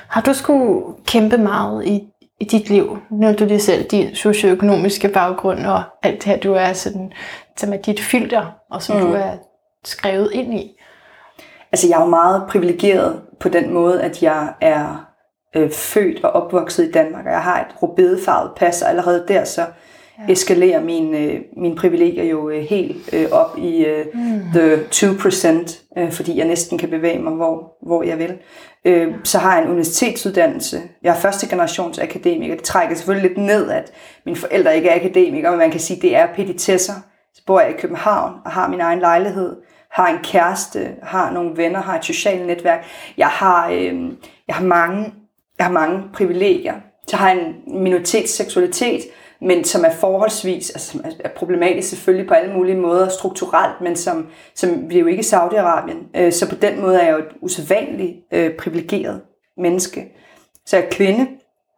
[0.07, 2.07] Har du skulle kæmpe meget i,
[2.39, 6.53] i dit liv, når du lige selv din socioøkonomiske baggrund og alt det her, du
[6.53, 7.11] er sådan,
[7.57, 9.01] som er dit filter, og som mm.
[9.01, 9.31] du er
[9.83, 10.79] skrevet ind i?
[11.71, 15.07] Altså, jeg er jo meget privilegeret på den måde, at jeg er
[15.55, 19.43] øh, født og opvokset i Danmark, og jeg har et rubedefarvet pas, og allerede der
[19.43, 19.61] så
[20.19, 20.31] ja.
[20.31, 24.41] eskalerer mine, øh, mine privilegier jo øh, helt øh, op i øh, mm.
[24.53, 28.37] the 2%, øh, fordi jeg næsten kan bevæge mig, hvor, hvor jeg vil.
[28.87, 30.81] Øh, så har jeg en universitetsuddannelse.
[31.03, 32.55] Jeg er første generations akademiker.
[32.55, 33.91] Det trækker selvfølgelig lidt ned, at
[34.25, 36.93] mine forældre ikke er akademikere, men man kan sige, at det er petitesser.
[37.33, 39.55] Så bor jeg i København og har min egen lejlighed,
[39.91, 42.85] har en kæreste, har nogle venner, har et socialt netværk.
[43.17, 44.11] Jeg har, øh,
[44.47, 45.13] jeg har mange
[45.57, 46.73] jeg har mange privilegier.
[47.07, 49.01] Så har jeg en minoritetsseksualitet,
[49.41, 53.95] men som er forholdsvis, altså som er problematisk selvfølgelig på alle mulige måder strukturelt, men
[53.95, 56.19] som, som vi er jo ikke i Saudi-Arabien.
[56.21, 59.21] Øh, så på den måde er jeg jo et usædvanligt øh, privilegeret
[59.57, 60.05] menneske.
[60.65, 61.27] Så jeg er kvinde.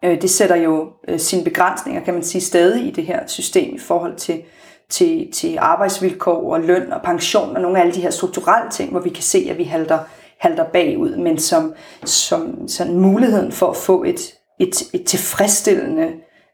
[0.05, 3.75] Øh, det sætter jo øh, sine begrænsninger, kan man sige, stadig i det her system
[3.75, 4.41] i forhold til,
[4.89, 8.91] til, til arbejdsvilkår og løn og pension og nogle af alle de her strukturelle ting,
[8.91, 9.99] hvor vi kan se, at vi halter,
[10.37, 11.73] halter bagud, men som,
[12.05, 16.11] som sådan muligheden for at få et, et, et tilfredsstillende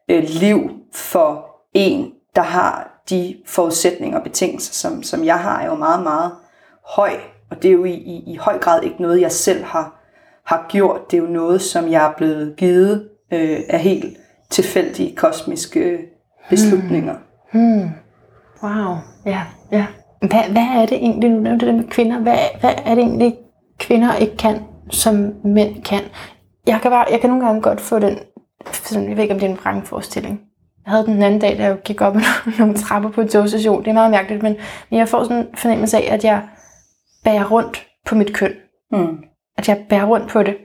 [0.10, 5.66] øh, liv for en, der har de forudsætninger og betingelser, som, som jeg har, er
[5.66, 6.32] jo meget, meget
[6.86, 7.12] høj.
[7.52, 10.02] Og det er jo i, i, i høj grad ikke noget, jeg selv har,
[10.46, 11.12] har gjort.
[11.12, 14.18] Det er jo noget, som jeg er blevet givet øh, af helt
[14.50, 16.00] tilfældige kosmiske
[16.50, 17.16] beslutninger.
[17.52, 17.80] Hmm.
[17.80, 17.90] Hmm.
[18.64, 18.96] Wow,
[19.26, 19.42] ja,
[19.72, 19.86] ja.
[20.20, 23.36] Hvad, hvad er det egentlig, nu nævnte det med kvinder, hvad, hvad er det egentlig,
[23.80, 26.02] kvinder ikke kan, som mænd kan?
[26.68, 28.18] Jeg kan, bare, jeg kan nogle gange godt få den
[28.72, 30.42] sådan, jeg ved ikke, om det er en vrangforestilling.
[30.86, 32.16] Jeg havde den anden dag, da jeg gik op
[32.48, 33.84] ad nogle trapper på en togstation.
[33.84, 34.56] Det er meget mærkeligt, men
[34.92, 36.42] jeg får sådan en fornemmelse af, at jeg
[37.24, 38.54] bærer rundt på mit køn.
[38.92, 39.18] Mm.
[39.58, 40.58] At jeg bærer rundt på det.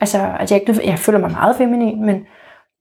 [0.00, 2.24] Altså, at jeg, ikke, jeg føler mig meget feminin, men,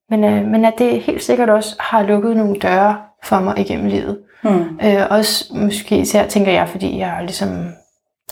[0.10, 3.88] men, øh, men at det helt sikkert også har lukket nogle døre for mig igennem
[3.88, 4.20] livet.
[4.44, 4.80] Mm.
[4.84, 7.50] Øh, også måske især tænker jeg, fordi jeg ligesom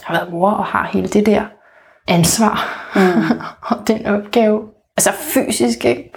[0.02, 1.42] har været mor og har hele det der
[2.08, 3.40] ansvar mm.
[3.68, 4.60] og den opgave
[5.06, 6.12] altså fysisk, ikke?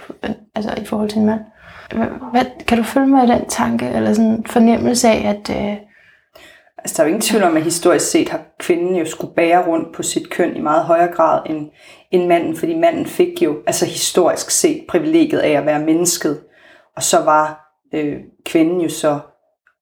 [0.54, 1.40] Altså i forhold til en mand.
[2.30, 5.50] Hvad, kan du følge mig i den tanke, eller sådan en fornemmelse af, at...
[5.50, 5.76] Øh...
[6.78, 9.66] Altså der er jo ingen tvivl om, at historisk set har kvinden jo skulle bære
[9.66, 11.70] rundt på sit køn i meget højere grad end,
[12.10, 16.40] end manden, fordi manden fik jo, altså historisk set, privilegiet af at være mennesket,
[16.96, 18.16] og så var øh,
[18.46, 19.18] kvinden jo så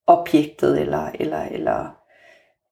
[0.07, 1.95] objektet, eller, eller, eller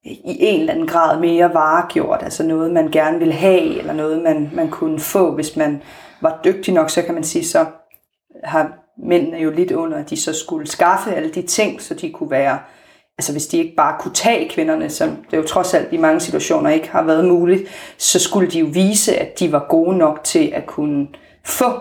[0.03, 4.23] i en eller anden grad mere varegjort, altså noget, man gerne ville have, eller noget,
[4.23, 5.81] man, man kunne få, hvis man
[6.21, 7.65] var dygtig nok, så kan man sige, så
[8.43, 12.11] har mændene jo lidt under, at de så skulle skaffe alle de ting, så de
[12.11, 12.59] kunne være,
[13.17, 16.19] altså hvis de ikke bare kunne tage kvinderne, som det jo trods alt i mange
[16.19, 17.63] situationer ikke har været muligt,
[17.97, 21.07] så skulle de jo vise, at de var gode nok til at kunne
[21.45, 21.71] få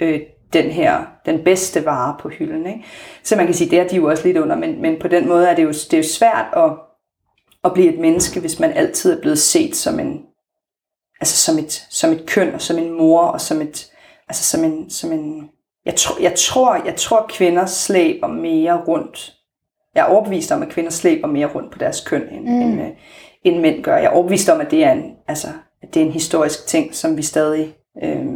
[0.00, 0.20] øh,
[0.52, 2.66] den her, den bedste vare på hylden.
[2.66, 2.84] Ikke?
[3.22, 5.28] Så man kan sige, det er de jo også lidt under, men, men på den
[5.28, 6.70] måde er det jo, det er jo svært at,
[7.64, 10.23] at blive et menneske, hvis man altid er blevet set som en,
[11.20, 13.90] altså som et, som et køn, og som en mor, og som et,
[14.28, 15.50] altså som en, som en
[15.86, 19.34] jeg, tro, jeg, tror, jeg tror, kvinder slæber mere rundt.
[19.94, 22.62] Jeg er overbevist om, at kvinder slæber mere rundt på deres køn, end, mm.
[22.62, 22.86] end, uh,
[23.44, 23.96] end mænd gør.
[23.96, 25.48] Jeg er overbevist om, at det er en, altså,
[25.82, 28.26] at det er en historisk ting, som vi stadig øh,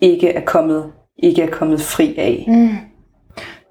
[0.00, 2.44] ikke er kommet ikke er kommet fri af.
[2.48, 2.76] Mm.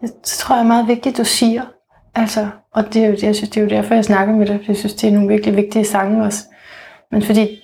[0.02, 1.62] Det tror jeg er meget vigtigt, du siger.
[2.16, 4.60] Altså, og det er jo, jeg synes, det er jo derfor, jeg snakker med dig.
[4.68, 6.44] Jeg synes, det er nogle virkelig vigtige sange også.
[7.14, 7.62] Men fordi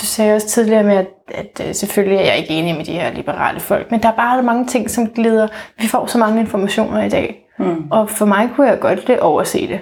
[0.00, 2.92] du sagde også tidligere med, at, at, at selvfølgelig er jeg ikke enig med de
[2.92, 5.48] her liberale folk, men der er bare mange ting, som glider.
[5.78, 7.46] Vi får så mange informationer i dag.
[7.58, 7.90] Mm.
[7.90, 9.80] Og for mig kunne jeg godt det overse det.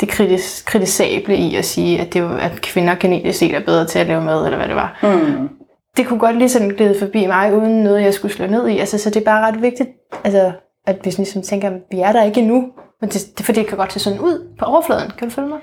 [0.00, 3.86] Det kritis, kritisable i at sige, at, det var, at kvinder genetisk set er bedre
[3.86, 4.98] til at lave mad, eller hvad det var.
[5.02, 5.48] Mm.
[5.96, 8.78] Det kunne godt lige sådan glide forbi mig, uden noget, jeg skulle slå ned i.
[8.78, 9.88] Altså, så det er bare ret vigtigt,
[10.24, 10.52] altså,
[10.86, 12.64] at hvis ligesom tænker, at vi er der ikke endnu,
[13.00, 15.10] men det, det, for det kan godt se sådan ud på overfladen.
[15.18, 15.58] Kan du følge mig?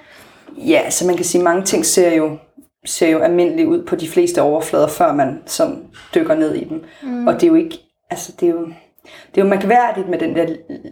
[0.57, 2.37] Ja, så man kan sige, at mange ting ser jo
[2.85, 5.77] ser jo almindeligt ud på de fleste overflader, før man sådan
[6.15, 6.83] dykker ned i dem.
[7.03, 7.27] Mm.
[7.27, 7.79] Og det er jo ikke,
[8.09, 8.65] altså det er jo,
[9.03, 10.45] det er jo mærkværdigt med den der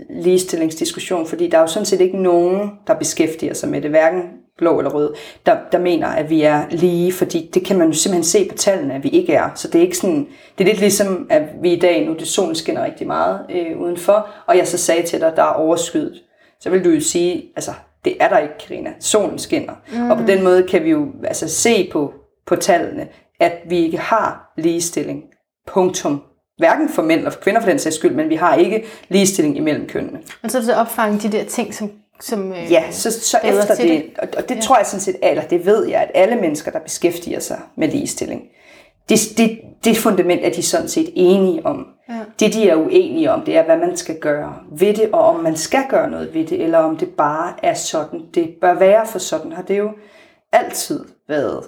[0.10, 4.22] ligestillingsdiskussion, fordi der er jo sådan set ikke nogen, der beskæftiger sig med det, hverken
[4.58, 5.14] blå eller rød,
[5.46, 8.56] der, der mener, at vi er lige, fordi det kan man jo simpelthen se på
[8.56, 9.50] tallene, at vi ikke er.
[9.56, 10.28] Så det er ikke sådan,
[10.58, 13.82] det er lidt ligesom, at vi i dag, nu det solen skinner rigtig meget øh,
[13.82, 16.22] udenfor, og jeg så sagde til dig, der er overskyet.
[16.60, 17.72] Så vil du jo sige, altså
[18.06, 18.94] det er der ikke, Karina.
[19.00, 19.74] Solen skinner.
[19.94, 20.12] Mm.
[20.12, 22.14] Og på den måde kan vi jo altså, se på,
[22.48, 23.08] på tallene,
[23.40, 25.24] at vi ikke har ligestilling.
[25.68, 26.24] Punktum.
[26.58, 29.58] Hverken for mænd eller for kvinder for den sags skyld, men vi har ikke ligestilling
[29.58, 30.20] imellem kønnene.
[30.42, 31.92] Men så er det opfange de der ting, som
[32.22, 34.62] som øh, ja, så, så efter det, det, og det ja.
[34.62, 37.88] tror jeg sådan set, eller det ved jeg, at alle mennesker, der beskæftiger sig med
[37.88, 38.42] ligestilling,
[39.10, 41.88] det, det, det fundament er de sådan set enige om.
[42.10, 42.20] Ja.
[42.40, 45.40] Det, de er uenige om, det er, hvad man skal gøre ved det, og om
[45.40, 49.06] man skal gøre noget ved det, eller om det bare er sådan, det bør være,
[49.06, 49.92] for sådan har det jo
[50.52, 51.64] altid været.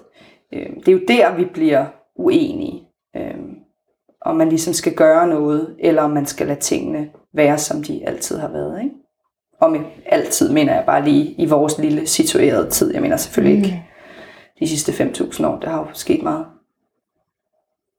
[0.53, 1.85] Øhm, det er jo der, vi bliver
[2.15, 2.83] uenige.
[3.15, 3.55] Øhm,
[4.21, 8.07] om man ligesom skal gøre noget, eller om man skal lade tingene være, som de
[8.07, 8.83] altid har været.
[8.83, 8.95] Ikke?
[9.61, 12.93] Og med altid mener jeg bare lige i vores lille situerede tid.
[12.93, 13.63] Jeg mener selvfølgelig mm.
[13.65, 13.83] ikke
[14.59, 15.59] de sidste 5.000 år.
[15.59, 16.45] Der har jo sket meget.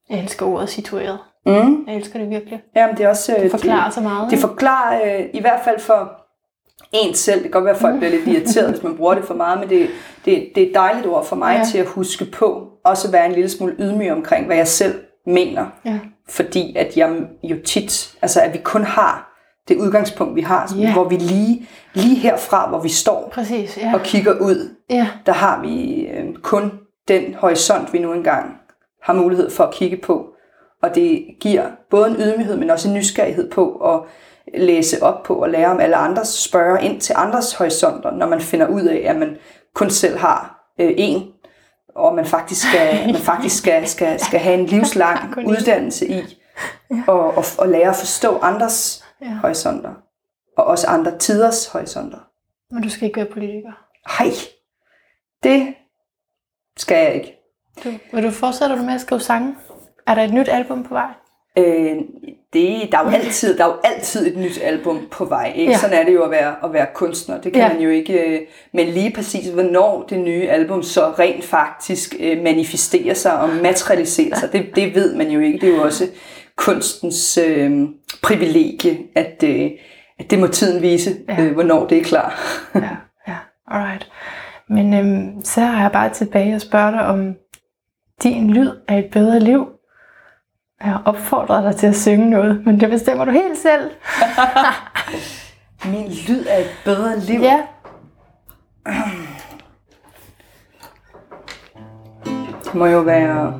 [0.09, 1.19] Jeg elsker ordet situeret.
[1.45, 1.83] Mm.
[1.87, 2.61] Jeg elsker det virkelig.
[2.75, 3.35] Jamen, det er også...
[3.37, 4.23] Det øh, forklarer så meget.
[4.23, 6.11] Det, det forklarer øh, i hvert fald for
[6.91, 7.35] en selv.
[7.35, 9.59] Det kan godt være, at folk bliver lidt irriteret, hvis man bruger det for meget,
[9.59, 9.89] men det,
[10.25, 11.63] det, det er et dejligt ord for mig Ja.
[11.65, 12.67] til at huske på.
[12.85, 14.93] Også at være en lille smule ydmyg omkring, hvad jeg selv
[15.27, 15.65] mener.
[15.85, 15.99] Ja.
[16.29, 19.29] Fordi at jeg jo tit, altså at vi kun har
[19.67, 20.93] det udgangspunkt, vi har, Ja.
[20.93, 23.91] hvor vi lige, lige herfra, hvor vi står Præcis, ja.
[23.93, 26.71] og kigger ud, Ja, der har vi øh, kun
[27.07, 28.55] den horisont, vi nu engang
[29.03, 30.29] har mulighed for at kigge på.
[30.81, 34.01] Og det giver både en ydmyghed, men også en nysgerrighed på at
[34.59, 38.41] læse op på og lære om alle andres, spørge ind til andres horisonter, når man
[38.41, 39.37] finder ud af, at man
[39.73, 41.31] kun selv har øh, en,
[41.95, 46.21] og man faktisk skal, man faktisk skal, skal, skal have en livslang uddannelse i,
[47.07, 49.27] og, og, og lære at forstå andres Ja.
[49.41, 49.93] horisonter,
[50.57, 52.17] og også andre tiders horisonter.
[52.71, 53.71] men du skal ikke være politiker.
[54.17, 54.31] Hej,
[55.43, 55.73] det
[56.77, 57.42] skal jeg ikke.
[57.83, 59.55] Du, vil du fortsætte du med at skrive sange?
[60.07, 61.07] Er der et nyt album på vej?
[61.57, 61.95] Øh,
[62.53, 65.53] det, der, er jo altid, der er jo altid et nyt album på vej.
[65.55, 65.71] Ikke?
[65.71, 65.77] Ja.
[65.77, 67.41] Sådan er det jo at være, at være kunstner.
[67.41, 67.73] Det kan Ja.
[67.73, 68.13] man jo ikke...
[68.13, 68.41] øh,
[68.73, 74.35] Men lige præcis, hvornår det nye album så rent faktisk øh, manifesterer sig og materialiserer
[74.35, 75.59] sig, det, det ved man jo ikke.
[75.59, 76.07] Det er jo også
[76.57, 77.81] kunstens øh,
[78.23, 79.71] privilegie, at, øh,
[80.19, 81.43] at det må tiden vise, Ja.
[81.43, 82.39] øh, hvornår det er klar.
[82.75, 82.89] Ja,
[83.27, 83.35] ja,
[83.67, 84.07] alright.
[84.69, 87.33] Men øhm, så er jeg bare tilbage og spørger dig om
[88.23, 89.67] din lyd er et bedre liv.
[90.81, 93.91] Jeg har opfordret dig til at synge noget, men det bestemmer du helt selv.
[95.91, 97.39] Min lyd er et bedre liv.
[97.41, 97.61] Ja,
[102.63, 103.53] Det må jo være...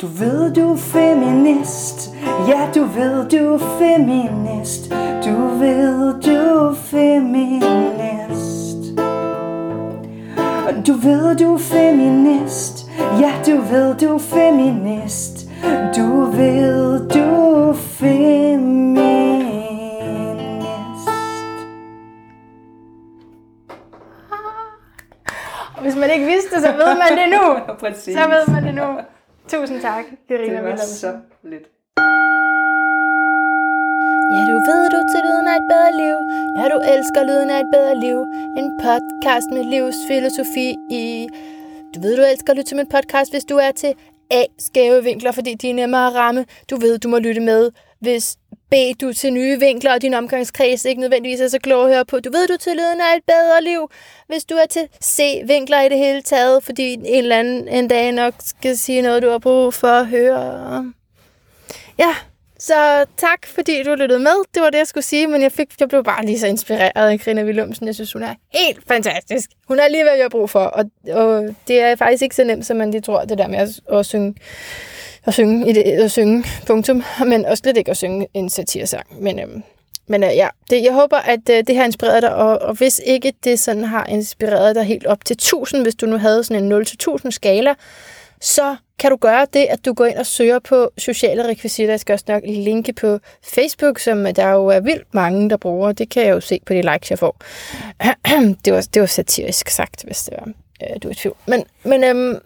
[0.00, 2.10] Du ved, du er feminist.
[2.48, 4.90] Ja, du ved, du er feminist.
[5.24, 6.30] Du ved, du
[6.68, 8.21] er feminist.
[10.62, 12.90] Du ved, du er feminist.
[13.20, 15.48] Ja, du ved, du er feminist.
[15.96, 19.02] Du ved, du er feminist.
[25.76, 27.58] og hvis man ikke vidste det, så ved man det nu.
[27.88, 28.14] Præcis.
[28.16, 28.98] Så ved man det nu.
[29.48, 31.81] Tusind tak, Irina Det var så lidt.
[34.34, 36.16] Ja, du ved du til lyden af et bedre liv.
[36.58, 38.18] Ja, du elsker lyden af et bedre liv.
[38.60, 41.28] En podcast med livsfilosofi i.
[41.94, 43.94] Du ved, du elsker at lytte til min podcast, hvis du er til
[44.30, 44.44] A.
[44.58, 46.44] Skæve vinkler, fordi de er nemmere at ramme.
[46.70, 47.70] Du ved, du må lytte med,
[48.00, 48.36] hvis
[48.70, 48.74] B.
[49.00, 52.04] Du er til nye vinkler, og din omgangskreds ikke nødvendigvis er så klog at høre
[52.04, 52.20] på.
[52.20, 53.90] Du ved, du til lyden af et bedre liv,
[54.26, 55.42] hvis du er til C.
[55.46, 59.22] Vinkler i det hele taget, fordi en eller anden en dag nok skal sige noget,
[59.22, 60.92] du har brug for at høre.
[61.98, 62.14] Ja,
[62.66, 64.44] så tak, fordi du lyttede med.
[64.54, 67.10] Det var det, jeg skulle sige, men jeg, fik, jeg blev bare lige så inspireret
[67.10, 67.86] af Grina Willumsen.
[67.86, 69.50] Jeg synes, hun er helt fantastisk.
[69.68, 72.44] Hun er lige, hvad jeg har brug for, og, og det er faktisk ikke så
[72.44, 74.34] nemt, som man lige tror, det der med at, at synge
[75.26, 79.22] at synge, i det, at synge, punktum, men også slet ikke at synge en satirsang.
[79.22, 79.62] Men, øhm,
[80.06, 83.00] men øh, ja, det, jeg håber, at øh, det har inspireret dig, og, og hvis
[83.06, 86.72] ikke det sådan har inspireret dig helt op til 1000, hvis du nu havde sådan
[86.72, 87.74] en 0-1000 skala,
[88.42, 91.92] så kan du gøre det, at du går ind og søger på sociale rekvisitter.
[91.92, 95.92] Jeg skal også nok linke på Facebook, som der jo er vildt mange, der bruger.
[95.92, 97.36] Det kan jeg jo se på de likes, jeg får.
[98.64, 100.48] det, var, det var satirisk sagt, hvis det var,
[100.82, 101.36] øh, du er i tvivl.
[101.46, 102.38] Men, men øhm,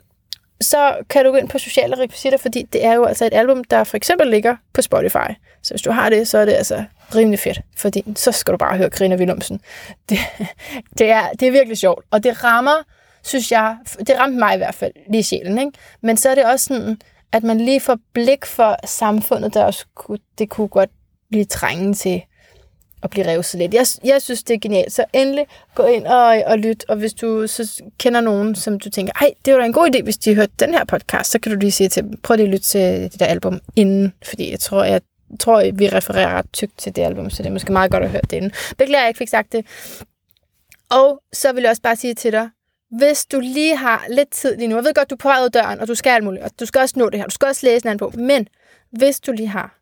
[0.60, 3.64] så kan du gå ind på sociale rekvisitter, fordi det er jo altså et album,
[3.64, 5.30] der for eksempel ligger på Spotify.
[5.62, 6.84] Så hvis du har det, så er det altså
[7.14, 9.60] rimelig fedt, fordi så skal du bare høre Grine Willumsen.
[10.08, 10.18] Det,
[10.98, 12.82] det, er, det er virkelig sjovt, og det rammer,
[13.26, 15.72] synes jeg, det ramte mig i hvert fald lige i sjælen, ikke?
[16.00, 16.98] Men så er det også sådan,
[17.32, 20.90] at man lige får blik for samfundet, der også kunne, det kunne godt
[21.30, 22.22] blive trængen til
[23.02, 23.74] at blive revset lidt.
[23.74, 24.92] Jeg, jeg synes, det er genialt.
[24.92, 28.90] Så endelig gå ind og, og lyt, og hvis du så kender nogen, som du
[28.90, 31.38] tænker, ej, det var da en god idé, hvis de hørte den her podcast, så
[31.38, 34.12] kan du lige sige til dem, prøv lige at lytte til det der album inden,
[34.24, 35.00] fordi jeg tror, jeg
[35.40, 38.10] tror, vi refererer ret tykt til det album, så det er måske meget godt at
[38.10, 38.52] høre det inden.
[38.78, 39.66] Beklager, jeg ikke fik sagt det.
[40.90, 42.48] Og så vil jeg også bare sige til dig,
[42.90, 45.38] hvis du lige har lidt tid lige nu, jeg ved godt, du er på vej
[45.40, 47.26] ud af døren, og du skal alt muligt, og du skal også nå det her,
[47.26, 48.48] du skal også læse en anden bog, men
[48.90, 49.78] hvis du lige har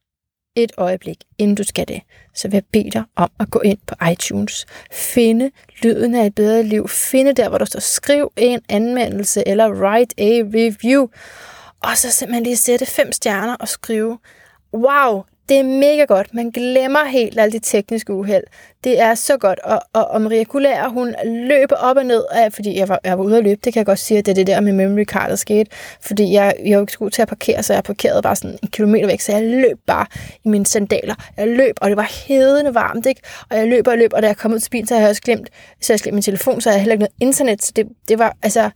[0.56, 2.00] et øjeblik, inden du skal det,
[2.34, 5.50] så vil jeg bede dig om at gå ind på iTunes, finde
[5.82, 10.14] lyden af et bedre liv, finde der, hvor der står skriv en anmeldelse eller write
[10.18, 11.08] a review,
[11.82, 14.18] og så simpelthen lige sætte fem stjerner og skrive,
[14.74, 16.34] wow, det er mega godt.
[16.34, 18.44] Man glemmer helt alle de tekniske uheld.
[18.84, 19.58] Det er så godt.
[19.58, 23.18] Og, og, og Maria Kulær, hun løber op og ned, af, fordi jeg var, jeg
[23.18, 23.60] var ude at løbe.
[23.64, 25.70] Det kan jeg godt sige, at det er det der med memory card, der skete.
[26.00, 28.68] Fordi jeg, jeg var ikke skulle til at parkere, så jeg parkerede bare sådan en
[28.68, 29.20] kilometer væk.
[29.20, 30.06] Så jeg løb bare
[30.44, 31.14] i mine sandaler.
[31.36, 33.20] Jeg løb, og det var hedende varmt, ikke?
[33.50, 35.10] Og jeg løb og løb, og da jeg kom ud til bilen, så havde jeg
[35.10, 35.48] også glemt,
[35.80, 37.64] så jeg glemt min telefon, så jeg havde heller ikke noget internet.
[37.64, 38.70] Så det, det var, altså,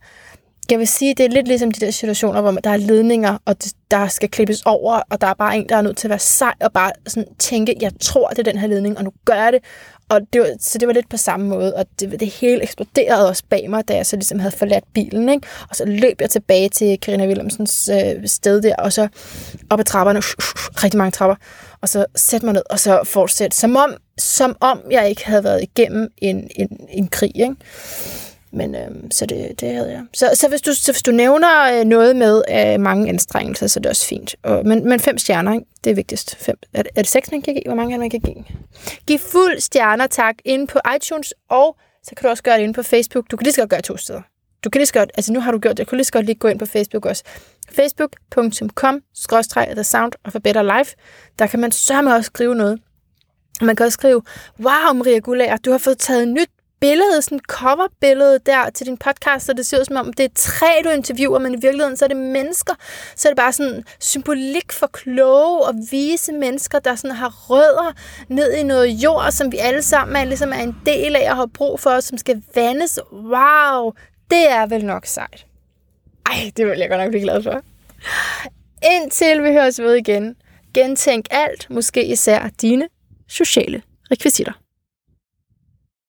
[0.71, 3.55] jeg vil sige, det er lidt ligesom de der situationer, hvor der er ledninger, og
[3.91, 6.19] der skal klippes over, og der er bare en, der er nødt til at være
[6.19, 9.33] sej, og bare sådan tænke, jeg tror, det er den her ledning, og nu gør
[9.33, 9.63] jeg det.
[10.09, 13.29] Og det var, så det var lidt på samme måde, og det, det hele eksploderede
[13.29, 15.47] også bag mig, da jeg så ligesom havde forladt bilen, ikke?
[15.69, 19.07] Og så løb jeg tilbage til Karina Willemsens øh, sted der, og så
[19.69, 20.19] op ad trapperne,
[20.83, 21.35] rigtig mange trapper,
[21.81, 25.43] og så sætte mig ned, og så fortsætte, som om, som om jeg ikke havde
[25.43, 27.55] været igennem en, en, en krig, ikke?
[28.51, 30.03] Men øh, så det, det havde jeg.
[30.13, 33.79] Så, så, hvis du, så hvis du nævner øh, noget med øh, mange anstrengelser, så
[33.79, 34.35] er det også fint.
[34.43, 35.65] Og, men, men fem stjerner, ikke?
[35.83, 36.35] det er vigtigst.
[36.35, 36.55] Fem.
[36.73, 37.63] Er, det, er det seks, man kan give?
[37.65, 38.43] Hvor mange man kan give?
[39.07, 42.73] Giv fuld stjerner, tak, inde på iTunes, og så kan du også gøre det inde
[42.73, 43.31] på Facebook.
[43.31, 44.21] Du kan lige så godt gøre to steder.
[44.63, 46.11] Du kan lige så godt, altså nu har du gjort det, jeg kunne lige så
[46.11, 47.23] godt lige gå ind på Facebook også.
[47.71, 49.01] facebook.com
[49.75, 50.95] The Sound of a Better Life.
[51.39, 52.79] Der kan man sørge også skrive noget.
[53.61, 54.21] Man kan også skrive,
[54.59, 56.49] wow Maria Gullager, du har fået taget nyt
[56.81, 60.29] billede, sådan coverbillede der til din podcast, så det ser ud som om, det er
[60.35, 62.73] træ, du interviewer, men i virkeligheden så er det mennesker.
[63.15, 67.93] Så er det bare sådan symbolik for kloge og vise mennesker, der sådan har rødder
[68.27, 71.35] ned i noget jord, som vi alle sammen er, ligesom er en del af og
[71.35, 72.99] har brug for, som skal vandes.
[73.11, 73.91] Wow,
[74.29, 75.45] det er vel nok sejt.
[76.25, 77.61] Ej, det vil jeg godt nok blive glad for.
[78.93, 80.35] Indtil vi høres ved igen,
[80.73, 82.87] gentænk alt, måske især dine
[83.27, 84.53] sociale rekvisitter.